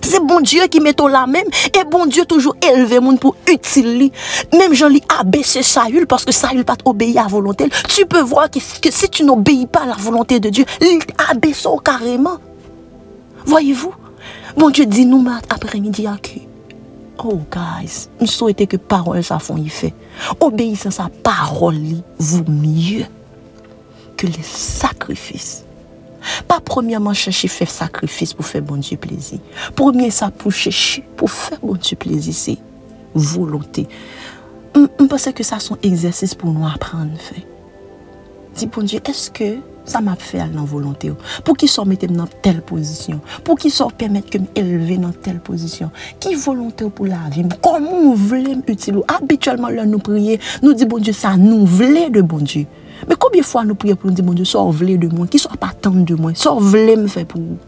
C'est 0.09 0.25
bon 0.25 0.41
Dieu 0.41 0.67
qui 0.69 0.81
met 0.81 0.95
là 0.99 1.27
même. 1.27 1.45
Et 1.79 1.85
bon 1.85 2.07
Dieu 2.07 2.25
toujours 2.25 2.57
élevé 2.63 2.99
monde 2.99 3.21
pour 3.21 3.37
utiliser. 3.47 4.11
Même 4.57 4.73
j'en 4.73 4.89
lis 4.89 5.03
abaisser 5.21 5.63
Saül 5.63 6.07
parce 6.07 6.25
que 6.25 6.33
Saül 6.33 6.65
pas 6.65 6.77
obéi 6.87 7.19
à 7.19 7.27
volonté. 7.27 7.69
Tu 7.91 8.07
peux 8.07 8.23
voir 8.23 8.49
que, 8.51 8.59
si 8.91 9.11
tu 9.11 9.23
n'obéis 9.23 9.67
pas 9.67 9.83
à 9.83 9.87
la 9.87 9.97
volonté 9.97 10.41
de 10.41 10.49
Dieu, 10.49 10.65
il 10.81 11.01
abaisse 11.31 11.67
carrément. 11.85 12.39
Voyez-vous? 13.45 13.93
Bon 14.57 14.71
Dieu 14.71 14.87
dit 14.87 15.05
nous 15.05 15.23
après-midi 15.51 16.07
à 16.07 16.17
qui? 16.17 16.49
Oh, 17.23 17.41
guys, 17.53 18.09
nous 18.19 18.27
souhaitons 18.27 18.65
que 18.65 18.79
parole 18.79 19.23
ça 19.23 19.39
font 19.39 19.63
fait. 19.69 19.93
Obéissance 20.41 21.01
à 21.01 21.11
parole 21.23 21.77
vous 22.19 22.45
mieux 22.49 23.05
que 24.17 24.27
les 24.27 24.43
sacrifices. 24.43 25.65
Pas 26.47 26.61
premièrement 26.61 27.15
chercher 27.15 27.49
faire 27.49 27.71
sacrifice 27.71 28.35
pour 28.35 28.47
faire 28.47 28.63
bon 28.63 28.77
Dieu 28.77 28.97
plaisir. 28.97 29.39
Premier 29.75 30.11
ça 30.11 30.31
pour 30.31 30.53
chercher, 30.53 31.05
pour 31.17 31.31
faire 31.31 31.59
bon 31.63 31.75
Dieu 31.75 31.97
plaisir, 31.97 32.35
c'est 32.35 32.59
volonté. 33.15 33.89
Je 34.75 35.05
pense 35.07 35.29
que 35.35 35.43
ça 35.43 35.59
sont 35.59 35.79
exercice 35.83 36.35
pour 36.35 36.53
nous 36.53 36.67
apprendre 36.67 37.13
à 37.15 37.19
faire. 37.19 37.45
Dis 38.55 38.67
bon 38.67 38.83
Dieu, 38.83 39.01
est-ce 39.05 39.31
que 39.31 39.59
ça 39.89 40.01
m'a 40.03 40.17
fait 40.17 40.47
dans 40.55 40.65
volonté 40.65 41.11
Pour 41.45 41.57
qu'il 41.57 41.69
soit 41.69 41.87
mettre 41.87 42.07
dans 42.09 42.27
telle 42.27 42.61
position 42.61 43.21
Pour 43.43 43.57
qu'il 43.57 43.71
soit 43.71 43.91
permettre 43.91 44.29
que 44.29 44.39
m'élever 44.39 44.99
dans 44.99 45.13
telle 45.13 45.41
position 45.41 45.91
Qui 46.21 46.35
volonté 46.35 46.89
pour 46.91 47.07
la 47.07 47.29
vie? 47.31 47.45
Comment 47.63 48.03
nous 48.03 48.15
voulons 48.15 48.63
utiliser 48.67 49.03
Habituellement, 49.09 49.69
là, 49.69 49.87
nous 49.87 49.99
prier, 49.99 50.39
nous 50.63 50.75
dit 50.75 50.85
bon 50.85 50.99
Dieu, 50.99 51.15
ça 51.15 51.37
nous 51.37 51.65
voulait 51.65 52.11
de 52.11 52.21
bon 52.21 52.39
Dieu. 52.39 52.67
Mais 53.07 53.15
combien 53.19 53.41
de 53.41 53.47
fois 53.47 53.65
nous 53.65 53.75
prions 53.75 53.97
pour 53.97 54.11
nous 54.11 54.17
dire, 54.17 54.25
mon 54.25 54.33
Dieu, 54.33 54.45
sors 54.45 54.73
de 54.73 55.15
moi, 55.15 55.27
qui 55.27 55.39
soit 55.39 55.57
pas 55.57 55.73
tant 55.79 55.91
de 55.91 56.15
moi, 56.15 56.35
sors 56.35 56.61
me 56.61 57.07
faire 57.07 57.27
pour 57.27 57.41
vous. 57.41 57.59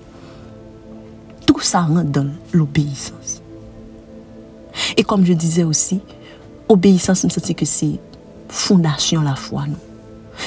Tout 1.46 1.60
ça 1.60 1.82
rentre 1.82 2.10
dans 2.10 2.30
l'obéissance. 2.52 3.42
Et 4.96 5.04
comme 5.04 5.24
je 5.24 5.32
disais 5.32 5.64
aussi, 5.64 6.00
obéissance, 6.68 7.20
sens 7.20 7.52
que 7.54 7.64
c'est 7.64 7.98
fondation 8.48 9.22
la 9.22 9.34
foi. 9.34 9.66
Non? 9.66 9.76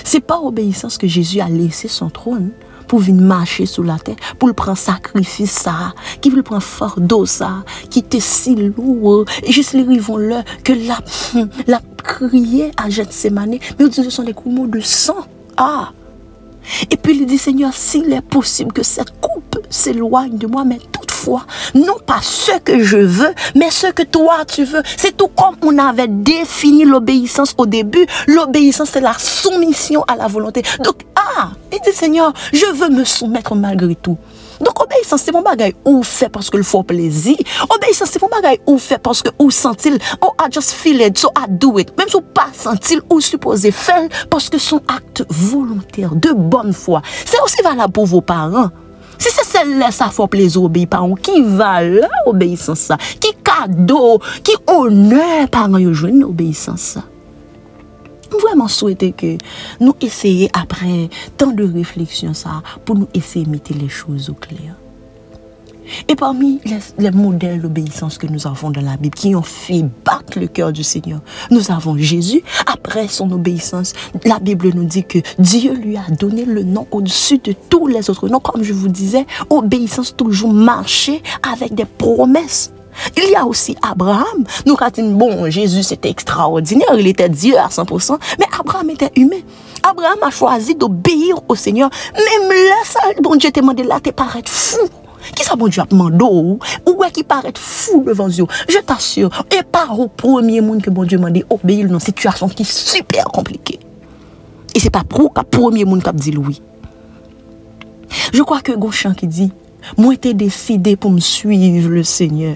C'est 0.04 0.20
pas 0.20 0.40
obéissance 0.40 0.98
que 0.98 1.08
Jésus 1.08 1.40
a 1.40 1.50
laissé 1.50 1.88
son 1.88 2.10
trône 2.10 2.52
pour 2.88 3.00
venir 3.00 3.22
marcher 3.22 3.66
sur 3.66 3.84
la 3.84 3.98
terre, 4.00 4.16
pour 4.40 4.48
le 4.48 4.54
prendre 4.54 4.78
sacrifice 4.78 5.52
ça, 5.52 5.94
qui 6.22 6.30
veut 6.30 6.44
prendre 6.44 6.64
fardeau 6.64 7.26
ça, 7.26 7.64
qui 7.90 8.00
était 8.00 8.20
si 8.20 8.56
lourd, 8.56 9.26
et 9.44 9.52
juste 9.52 9.74
les 9.74 9.84
rivons 9.84 10.18
là, 10.18 10.44
que 10.64 10.74
la, 10.74 11.00
la 11.68 11.82
crié 12.04 12.72
à 12.78 12.90
Gethsemane, 12.90 13.58
mais 13.80 13.92
ce 13.92 14.10
sont 14.10 14.24
les 14.24 14.34
coups 14.34 14.70
de 14.70 14.80
sang. 14.82 15.26
Ah! 15.58 15.92
Et 16.90 16.98
puis 16.98 17.18
il 17.18 17.26
dit, 17.26 17.38
Seigneur, 17.38 17.74
s'il 17.74 18.12
est 18.14 18.22
possible 18.22 18.72
que 18.72 18.84
cette 18.84 19.20
coupe 19.20 19.60
s'éloigne 19.70 20.38
de 20.38 20.48
moi, 20.48 20.64
mais 20.64 20.80
non 21.74 21.98
pas 22.06 22.20
ce 22.22 22.60
que 22.60 22.84
je 22.84 22.98
veux, 22.98 23.34
mais 23.56 23.70
ce 23.70 23.88
que 23.88 24.04
toi 24.04 24.46
tu 24.46 24.64
veux. 24.64 24.82
C'est 24.98 25.16
tout 25.16 25.30
comme 25.30 25.56
on 25.62 25.78
avait 25.78 26.08
défini 26.08 26.86
l'obéissance 26.86 27.54
au 27.58 27.66
début. 27.66 28.06
L'obéissance, 28.28 28.90
c'est 28.92 29.02
la 29.02 29.16
soumission 29.18 30.04
à 30.08 30.16
la 30.16 30.28
volonté. 30.28 30.64
Donc, 30.84 31.02
ah, 31.16 31.50
il 31.72 31.80
dit, 31.80 31.96
Seigneur, 31.96 32.34
je 32.52 32.66
veux 32.74 32.90
me 32.90 33.04
soumettre 33.04 33.56
malgré 33.56 33.96
tout. 33.96 34.18
Donc, 34.60 34.82
obéissance, 34.82 35.22
c'est 35.24 35.32
mon 35.32 35.42
bagage 35.42 35.74
ou 35.84 36.04
fait 36.04 36.30
parce 36.30 36.50
que 36.50 36.58
le 36.58 36.64
faut 36.64 36.84
plaisir. 36.84 37.36
Obéissance, 37.70 38.10
c'est 38.12 38.22
mon 38.22 38.30
bagage 38.30 38.60
ou 38.66 38.78
fait 38.78 38.98
parce 38.98 39.22
que 39.22 39.30
ou 39.40 39.52
sentil. 39.52 39.98
Oh, 40.22 40.32
I 40.40 40.48
just 40.52 40.72
feel 40.72 41.02
it, 41.02 41.18
so 41.18 41.30
I 41.38 41.46
do 41.50 41.80
it. 41.80 41.98
Même 41.98 42.08
si 42.08 42.18
pas 42.34 42.48
sentil 42.54 43.02
ou 43.10 43.20
supposé 43.20 43.72
faire 43.72 44.08
parce 44.30 44.50
que 44.50 44.58
son 44.58 44.82
acte 44.88 45.26
volontaire, 45.30 46.16
de 46.16 46.32
bonne 46.32 46.74
foi. 46.74 47.02
C'est 47.26 47.42
aussi 47.42 47.62
valable 47.62 47.92
pour 47.92 48.06
vos 48.06 48.22
parents. 48.22 48.70
Si 49.24 49.30
c'est 49.32 49.46
celle-là, 49.46 49.90
ça 49.90 50.10
fait 50.10 50.28
plaisir 50.28 50.64
obéir 50.64 50.86
parents, 50.86 51.16
qui 51.16 51.42
va 51.42 51.82
là, 51.82 52.10
obéissance 52.26 52.80
ça? 52.80 52.98
Qui 53.22 53.32
cadeau, 53.42 54.20
qui 54.44 54.52
honneur 54.68 55.48
parents, 55.50 55.78
yo 55.78 55.94
une 55.94 56.26
obéissance 56.26 56.82
ça? 56.82 57.04
vraiment 58.38 58.68
souhaiter 58.68 59.14
que 59.14 59.38
nous 59.80 59.96
essayions 60.02 60.50
après 60.52 61.10
tant 61.38 61.52
de 61.52 61.64
réflexions 61.64 62.34
ça 62.34 62.64
pour 62.84 62.98
nous 62.98 63.08
essayer 63.14 63.46
de 63.46 63.52
mettre 63.52 63.72
les 63.74 63.88
choses 63.88 64.30
au 64.30 64.34
clair. 64.34 64.76
Et 66.08 66.16
parmi 66.16 66.60
les, 66.98 67.12
modèles 67.12 67.62
d'obéissance 67.62 68.18
que 68.18 68.28
nous 68.28 68.48
avons 68.48 68.72
dans 68.72 68.82
la 68.82 68.98
Bible, 68.98 69.16
qui 69.16 69.36
ont 69.36 69.42
fait 69.42 69.86
battre 70.06 70.40
le 70.40 70.48
cœur 70.48 70.72
du 70.74 70.84
Seigneur, 70.84 71.22
nous 71.50 71.72
avons 71.72 71.98
Jésus. 71.98 72.44
Son 73.10 73.32
obéissance, 73.32 73.94
la 74.24 74.40
Bible 74.40 74.70
nous 74.74 74.84
dit 74.84 75.04
que 75.04 75.20
Dieu 75.40 75.74
lui 75.74 75.98
a 75.98 76.04
donné 76.10 76.46
le 76.46 76.64
nom 76.64 76.86
au-dessus 76.92 77.40
de 77.40 77.54
tous 77.70 77.88
les 77.88 78.10
autres 78.10 78.30
noms. 78.30 78.40
Comme 78.40 78.64
je 78.64 78.74
vous 78.74 78.88
disais, 78.88 79.26
obéissance 79.50 80.16
toujours 80.16 80.54
marcher 80.54 81.22
avec 81.52 81.74
des 81.74 81.86
promesses. 81.86 82.72
Il 83.18 83.32
y 83.32 83.36
a 83.36 83.46
aussi 83.46 83.76
Abraham. 83.82 84.44
Nous 84.66 84.76
dit, 84.94 85.02
bon, 85.02 85.50
Jésus 85.50 85.84
c'était 85.84 86.10
extraordinaire, 86.10 86.94
il 86.98 87.08
était 87.08 87.30
Dieu 87.30 87.58
à 87.58 87.68
100%, 87.68 88.18
mais 88.40 88.46
Abraham 88.60 88.90
était 88.92 89.12
humain. 89.16 89.42
Abraham 89.82 90.20
a 90.22 90.30
choisi 90.30 90.76
d'obéir 90.76 91.36
au 91.48 91.56
Seigneur. 91.56 91.90
Même 92.14 92.50
là, 92.50 92.76
ça, 92.86 93.00
bon 93.22 93.36
Dieu 93.36 93.52
te 93.52 93.60
demandé 93.60 93.84
là, 93.84 94.00
te 94.00 94.12
paraît 94.12 94.44
fou. 94.46 94.88
Qui 95.36 95.44
ça, 95.44 95.56
bon 95.56 95.68
Dieu, 95.68 95.82
a 95.82 95.86
demandé 95.86 96.24
ou, 96.24 96.60
qui 97.14 97.24
paraît 97.24 97.54
fou 97.56 98.04
devant 98.06 98.28
Dieu? 98.28 98.46
Je 98.68 98.80
t'assure, 98.80 99.30
et 99.52 99.64
pas 99.64 99.88
au 99.92 100.08
premier 100.08 100.62
monde 100.62 100.82
que 100.82 100.90
bon 100.90 101.04
Dieu 101.04 101.18
m'a 101.18 101.30
dit 101.30 101.44
obéir 101.50 101.88
dans 101.88 101.96
une 101.96 102.00
situation 102.00 102.48
qui 102.48 102.64
est 102.64 102.72
super 102.72 103.26
compliquée. 103.26 103.80
Et 104.74 104.80
c'est 104.80 104.90
pas 104.90 105.04
pour 105.04 105.32
le 105.36 105.44
premier 105.44 105.86
monde 105.86 106.02
qui 106.02 106.10
a 106.10 106.14
dit 106.14 106.36
oui. 106.36 106.62
Je 108.34 108.42
crois 108.42 108.62
que 108.62 108.72
Gauchan 108.72 109.14
qui 109.14 109.28
dit, 109.28 109.52
moi 109.98 110.16
t'ai 110.18 110.34
décidé 110.34 110.96
pour 110.96 111.12
me 111.12 111.20
suivre 111.20 111.90
le 111.90 112.04
Seigneur. 112.04 112.56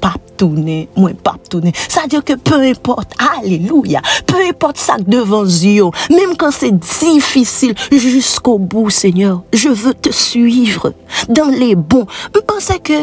Pas 0.00 0.14
tourner, 0.36 0.88
moi 0.96 1.10
pas 1.22 1.36
tourner. 1.48 1.72
Ça 1.88 2.02
veut 2.02 2.08
dire 2.08 2.24
que 2.24 2.34
peu 2.34 2.60
importe, 2.60 3.12
alléluia, 3.40 4.00
peu 4.26 4.36
importe 4.48 4.78
ça 4.78 4.96
devant 4.98 5.44
Dieu, 5.44 5.84
même 6.10 6.36
quand 6.36 6.50
c'est 6.50 6.72
difficile, 6.72 7.74
jusqu'au 7.90 8.58
bout, 8.58 8.90
Seigneur, 8.90 9.42
je 9.52 9.68
veux 9.68 9.94
te 9.94 10.10
suivre 10.10 10.92
dans 11.28 11.48
les 11.48 11.74
bons. 11.74 12.06
Je 12.34 12.40
pensais 12.40 12.78
que 12.78 12.94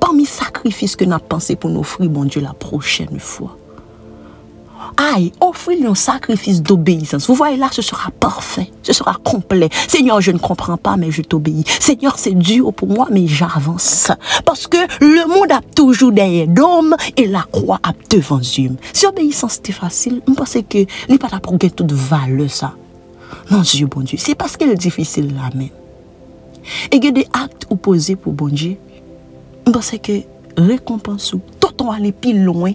parmi 0.00 0.24
que 0.24 1.04
nous 1.04 1.12
avons 1.12 1.24
pensé 1.26 1.56
pour 1.56 1.70
nous 1.70 1.80
offrir, 1.80 2.10
mon 2.10 2.24
Dieu, 2.24 2.40
la 2.40 2.52
prochaine 2.52 3.18
fois, 3.18 3.56
aïe, 4.96 5.32
offrir 5.40 5.90
un 5.90 5.94
sacrifice 5.94 6.62
d'obéissance. 6.62 7.26
Vous 7.26 7.34
voyez 7.34 7.56
là, 7.56 7.68
ce 7.70 7.82
sera 7.82 8.10
parfait, 8.10 8.70
ce 8.82 8.92
sera 8.92 9.16
complet. 9.24 9.68
Seigneur, 9.88 10.20
je 10.20 10.30
ne 10.30 10.38
comprends 10.38 10.76
pas, 10.76 10.96
mais 10.96 11.10
je 11.10 11.22
t'obéis. 11.22 11.64
Seigneur, 11.80 12.18
c'est 12.18 12.34
dur 12.34 12.72
pour 12.72 12.88
moi, 12.88 13.08
mais 13.10 13.26
j'avance. 13.26 14.10
Parce 14.44 14.66
que 14.66 14.76
le 15.00 15.28
monde 15.28 15.52
a 15.52 15.60
toujours 15.74 16.12
des 16.12 16.46
d'hommes 16.46 16.96
et 17.16 17.26
la 17.26 17.42
croix 17.50 17.80
a 17.82 17.92
devant 18.10 18.38
Dieu. 18.38 18.72
Si 18.92 19.06
obéissance 19.06 19.54
c'était 19.54 19.72
facile, 19.72 20.22
je 20.26 20.32
pense 20.32 20.56
que 20.68 20.78
n'est 21.08 21.18
pas 21.18 21.28
pour 21.40 21.58
toute 21.58 21.92
valeur 21.92 22.50
ça. 22.50 22.74
Non, 23.50 23.60
Dieu, 23.60 23.86
bon 23.86 24.00
Dieu, 24.00 24.18
c'est 24.18 24.34
parce 24.34 24.56
qu'elle 24.56 24.70
est 24.70 24.76
difficile 24.76 25.34
là 25.34 25.50
même. 25.54 25.68
Et 26.90 27.06
a 27.06 27.10
des 27.10 27.26
actes 27.32 27.66
opposés 27.70 28.16
pour 28.16 28.32
bon 28.32 28.48
Dieu. 28.48 28.76
Je 29.66 29.72
pense 29.72 29.90
que 30.02 30.22
récompense 30.56 31.32
ou 31.32 31.40
tout 31.60 31.82
on 31.82 31.90
aller 31.90 32.12
plus 32.12 32.42
loin. 32.42 32.72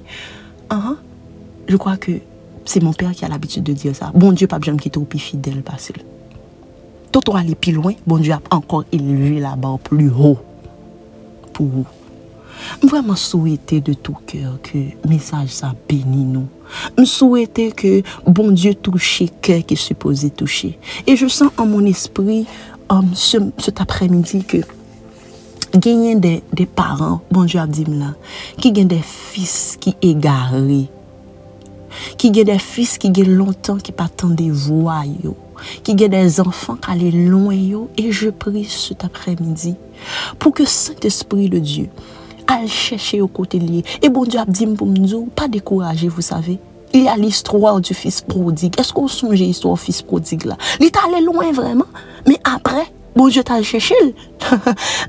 Uh 0.71 0.95
je 1.67 1.75
crois 1.75 1.97
que 1.97 2.13
c'est 2.65 2.81
mon 2.81 2.93
père 2.93 3.11
qui 3.11 3.25
a 3.25 3.27
l'habitude 3.27 3.63
de 3.63 3.73
dire 3.73 3.95
ça. 3.95 4.11
Bon 4.13 4.31
Dieu, 4.31 4.47
pas 4.47 4.59
besoin 4.59 4.77
qui 4.77 4.89
plus 4.89 5.19
fidèle 5.19 5.63
parce 5.63 5.87
que 5.87 5.99
tout 7.11 7.35
aller 7.35 7.55
plus 7.55 7.71
loin, 7.71 7.93
bon 8.05 8.17
Dieu 8.17 8.33
a 8.33 8.41
encore 8.51 8.83
élevé 8.91 9.39
la 9.39 9.55
barre 9.55 9.79
plus 9.79 10.09
haut 10.09 10.37
pour 11.53 11.67
vous. 11.67 11.85
Vraiment 12.83 13.15
souhaiter 13.15 13.81
de 13.81 13.93
tout 13.93 14.17
cœur 14.25 14.59
que 14.61 14.77
le 14.77 15.09
message 15.09 15.49
ça 15.49 15.73
bénit 15.87 16.25
nous. 16.25 16.47
Je 16.97 17.03
souhaiter 17.05 17.71
que 17.71 18.01
bon 18.25 18.51
Dieu 18.51 18.73
touche 18.75 19.23
cœur 19.41 19.65
qui 19.65 19.75
est 19.75 19.77
supposé 19.77 20.29
toucher. 20.29 20.77
Et 21.05 21.15
je 21.15 21.27
sens 21.27 21.51
en 21.57 21.65
mon 21.65 21.85
esprit 21.85 22.45
um, 22.89 23.09
cet 23.13 23.79
après-midi 23.79 24.43
que 24.43 24.57
gagner 25.75 26.15
des, 26.15 26.43
des 26.51 26.65
parents, 26.65 27.21
bon 27.31 27.43
Dieu 27.43 27.59
a 27.59 27.67
qui 28.57 28.71
gagnent 28.71 28.87
des 28.87 29.01
fils 29.01 29.77
qui 29.79 29.95
égarés 30.01 30.89
qui 32.17 32.27
a 32.39 32.43
des 32.43 32.59
fils 32.59 32.97
qui 32.97 33.07
ont 33.07 33.27
longtemps 33.27 33.77
qui 33.77 33.91
pas 33.91 34.09
des 34.23 34.51
voix 34.51 35.03
qui 35.83 35.91
ont 35.91 36.07
des 36.07 36.39
enfants 36.39 36.75
qui 36.75 36.91
allaient 36.91 37.11
loin 37.11 37.87
et 37.97 38.11
je 38.11 38.29
prie 38.29 38.65
cet 38.65 39.03
après-midi 39.03 39.75
pour 40.39 40.53
que 40.53 40.65
Saint-Esprit 40.65 41.49
de 41.49 41.59
Dieu 41.59 41.89
aille 42.47 42.67
chercher 42.67 43.21
au 43.21 43.27
côté 43.27 43.59
lié 43.59 43.83
et 44.01 44.09
bon 44.09 44.23
Dieu 44.23 44.39
a 44.39 44.45
dit 44.45 44.67
pour 44.67 44.87
nous 44.87 45.25
pas 45.25 45.47
décourager 45.47 46.07
vous 46.07 46.21
savez 46.21 46.59
il 46.93 47.03
y 47.03 47.07
a 47.09 47.17
l'histoire 47.17 47.81
du 47.81 47.93
fils 47.93 48.21
prodigue. 48.21 48.79
Est-ce 48.79 48.93
qu'on 48.93 49.09
songe 49.09 49.39
l'histoire 49.39 49.75
du 49.75 49.81
fils 49.81 50.01
prodigue 50.01 50.45
là? 50.45 50.57
Il 50.79 50.85
est 50.85 50.97
allé 50.97 51.23
loin 51.23 51.51
vraiment. 51.51 51.85
Mais 52.25 52.39
après, 52.43 52.85
bon 53.15 53.27
Dieu 53.27 53.43
t'a 53.43 53.61
cherché. 53.61 53.93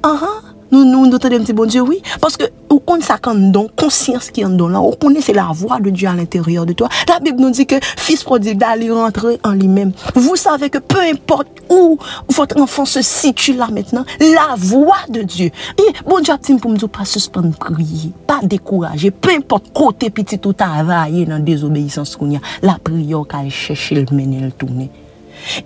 uh 0.05 0.09
nous, 0.71 0.85
nous, 0.85 1.07
nous 1.07 1.19
te 1.19 1.53
bon 1.53 1.67
Dieu, 1.67 1.81
oui. 1.81 2.03
Parce 2.21 2.37
que, 2.37 2.45
on 2.71 2.79
connaît 2.79 3.03
ça 3.03 3.19
quand 3.21 3.35
don, 3.35 3.69
conscience 3.75 4.31
qui 4.31 4.45
en 4.45 4.51
don 4.51 4.69
là, 4.69 4.81
on 4.81 4.93
connaît 4.93 5.21
c'est 5.21 5.33
la 5.33 5.51
voix 5.53 5.81
de 5.81 5.91
Dieu 5.91 6.09
à 6.09 6.15
l'intérieur 6.15 6.67
de 6.67 6.73
toi. 6.73 6.89
La 7.09 7.21
Bible 7.21 7.41
nous 7.41 7.51
dit 7.51 7.67
que 7.67 7.77
fils 7.97 8.23
prodigue 8.23 8.59
d'aller 8.59 8.91
rentrer 8.91 9.41
en 9.45 9.53
lui-même. 9.53 9.93
Vous 10.15 10.37
savez 10.37 10.69
que 10.69 10.79
peu 10.79 11.01
importe 11.01 11.49
où 11.71 11.99
votre 12.29 12.61
enfant 12.61 12.85
se 12.85 13.03
situe 13.03 13.55
là 13.55 13.69
maintenant, 13.73 14.05
la 14.21 14.55
voix 14.57 14.99
de 15.09 15.23
Dieu. 15.23 15.51
Et 15.79 15.93
bon 16.07 16.21
Dieu, 16.21 16.35
pour 16.61 16.71
me 16.71 16.77
dire, 16.77 16.89
pas 16.89 17.05
suspendre 17.05 17.57
prier, 17.57 18.13
pas 18.27 18.41
décourager, 18.43 19.11
peu 19.11 19.31
importe 19.31 19.73
côté 19.73 20.11
petit 20.11 20.39
tout 20.39 20.53
travailler 20.53 21.25
dans 21.25 21.43
désobéissance 21.43 22.17
qu'on 22.17 22.31
y 22.31 22.37
a, 22.37 22.41
la 22.63 22.79
prière 22.83 23.25
qu'elle 23.29 23.51
cherche 23.51 23.93
le 23.93 24.05
mener, 24.13 24.41
le 24.41 24.53
tourner. 24.53 24.91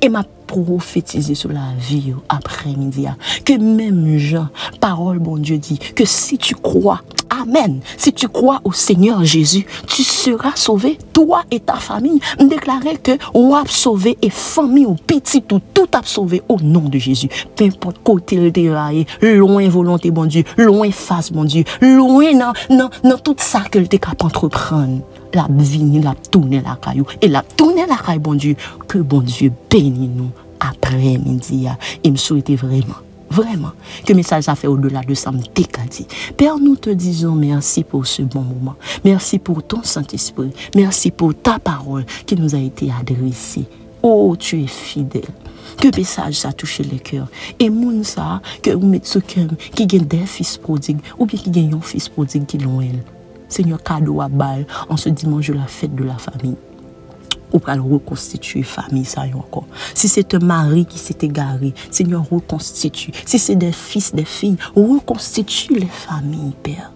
Et 0.01 0.09
m'a 0.09 0.25
prophétisé 0.47 1.35
sur 1.35 1.51
la 1.51 1.73
vie 1.79 2.12
après-midi. 2.29 3.07
Que 3.45 3.55
même 3.55 4.18
Jean, 4.18 4.49
parole, 4.81 5.18
bon 5.18 5.38
Dieu 5.38 5.59
dit, 5.59 5.79
que 5.79 6.05
si 6.05 6.38
tu 6.38 6.55
crois, 6.55 7.01
Amen, 7.40 7.81
si 7.97 8.12
tu 8.12 8.29
crois 8.29 8.61
au 8.62 8.73
Seigneur 8.73 9.25
Jésus, 9.25 9.66
tu 9.87 10.03
seras 10.05 10.53
sauvé, 10.55 10.99
toi 11.14 11.45
et 11.51 11.61
ta 11.61 11.77
famille. 11.77 12.21
Déclarer 12.38 12.99
que 12.99 13.12
ou 13.33 13.55
a 13.55 13.64
sauvé 13.66 14.18
et 14.21 14.29
famille 14.29 14.85
ou 14.85 14.95
petit 14.95 15.40
tout, 15.40 15.61
tout 15.73 15.88
a 15.95 16.03
sauvé 16.05 16.42
au 16.51 16.59
nom 16.61 16.88
de 16.90 16.99
Jésus. 16.99 17.29
Peu 17.57 17.64
importe 17.64 18.03
côté 18.05 18.37
le 18.37 18.51
déraillé, 18.51 19.07
loin 19.23 19.66
volonté, 19.68 20.11
bon 20.11 20.27
Dieu, 20.27 20.45
loin 20.59 20.90
face, 20.90 21.33
bon 21.33 21.45
Dieu, 21.45 21.64
loin 21.81 22.35
dans, 22.35 22.77
dans, 22.77 22.90
dans 23.03 23.18
tout 23.18 23.37
ça 23.38 23.61
que 23.61 23.79
le 23.79 23.87
capable 23.87 24.27
entreprendre 24.27 25.01
la 25.35 25.47
vini, 25.51 26.01
la 26.01 26.14
tourner 26.14 26.61
la 26.61 26.77
caillou. 26.77 27.07
Et 27.21 27.29
la 27.29 27.42
tourner 27.42 27.87
la 27.87 27.97
caillou, 27.97 28.21
bon 28.21 28.35
Dieu. 28.35 28.57
Que 28.88 28.99
bon 28.99 29.21
Dieu 29.21 29.53
bénisse 29.71 30.11
nous 30.14 30.31
après-midi. 30.61 31.66
Et 32.05 32.11
me 32.11 32.16
souhaiter 32.16 32.57
vraiment, 32.57 32.97
vraiment, 33.31 33.73
que 34.07 34.12
message 34.12 34.49
a 34.49 34.55
fait 34.55 34.66
au-delà 34.68 35.01
de 35.01 35.14
ça 35.14 35.31
décadit. 35.55 36.07
Père, 36.37 36.59
nous 36.59 36.77
te 36.77 36.90
disons 36.90 37.33
merci 37.33 37.85
pour 37.85 38.07
ce 38.07 38.23
bon 38.23 38.42
moment. 38.42 38.77
Merci 39.05 39.38
pour 39.38 39.62
ton 39.62 39.83
Saint-Esprit. 39.83 40.53
Merci 40.75 41.11
pour 41.11 41.35
ta 41.35 41.59
parole 41.59 42.05
qui 42.27 42.37
nous 42.37 42.55
a 42.55 42.59
été 42.59 42.90
adressée. 42.90 43.64
Oh, 44.03 44.35
tu 44.38 44.62
es 44.62 44.66
fidèle. 44.66 45.23
Que 45.81 45.97
message 45.97 46.35
ça 46.35 46.53
touché 46.53 46.83
les 46.85 46.99
cœurs. 46.99 47.29
Et 47.59 47.71
moun 47.71 48.05
ça, 48.05 48.42
que 48.62 48.71
vous 48.71 48.87
mettez 48.87 49.07
ce 49.07 49.18
qui 49.18 49.87
gagne 49.87 50.05
des 50.05 50.27
fils 50.27 50.59
prodigues 50.59 51.01
ou 51.18 51.27
bien 51.27 51.38
qui 51.38 51.51
gagne 51.51 51.75
un 51.75 51.81
fils 51.81 52.09
prodigue 52.09 52.47
qui 52.47 52.59
l'ont 52.59 52.81
elle. 52.81 53.03
Seigneur, 53.52 53.82
cadeau 53.82 54.20
à 54.20 54.28
balle 54.28 54.66
en 54.88 54.96
ce 54.96 55.08
dimanche 55.10 55.48
de 55.48 55.54
la 55.54 55.66
fête 55.66 55.94
de 55.94 56.04
la 56.04 56.16
famille. 56.16 56.56
Ou 57.52 57.58
pour 57.58 57.74
reconstituer 57.74 58.62
famille, 58.62 59.04
ça 59.04 59.26
y 59.26 59.34
encore. 59.34 59.66
Si 59.94 60.08
c'est 60.08 60.32
un 60.34 60.38
mari 60.38 60.86
qui 60.86 60.98
s'est 60.98 61.18
égaré, 61.20 61.74
Seigneur, 61.90 62.24
reconstitue. 62.30 63.12
Si 63.26 63.38
c'est 63.38 63.56
des 63.56 63.72
fils, 63.72 64.14
des 64.14 64.24
filles, 64.24 64.56
reconstitue 64.74 65.74
les 65.74 65.86
familles, 65.86 66.54
Père. 66.62 66.92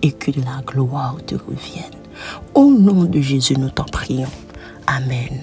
Et 0.00 0.12
que 0.12 0.30
la 0.30 0.62
gloire 0.64 1.16
te 1.26 1.34
revienne. 1.34 1.84
Au 2.54 2.70
nom 2.70 3.04
de 3.04 3.20
Jésus, 3.20 3.56
nous 3.58 3.70
t'en 3.70 3.84
prions. 3.84 4.30
Amen. 4.86 5.42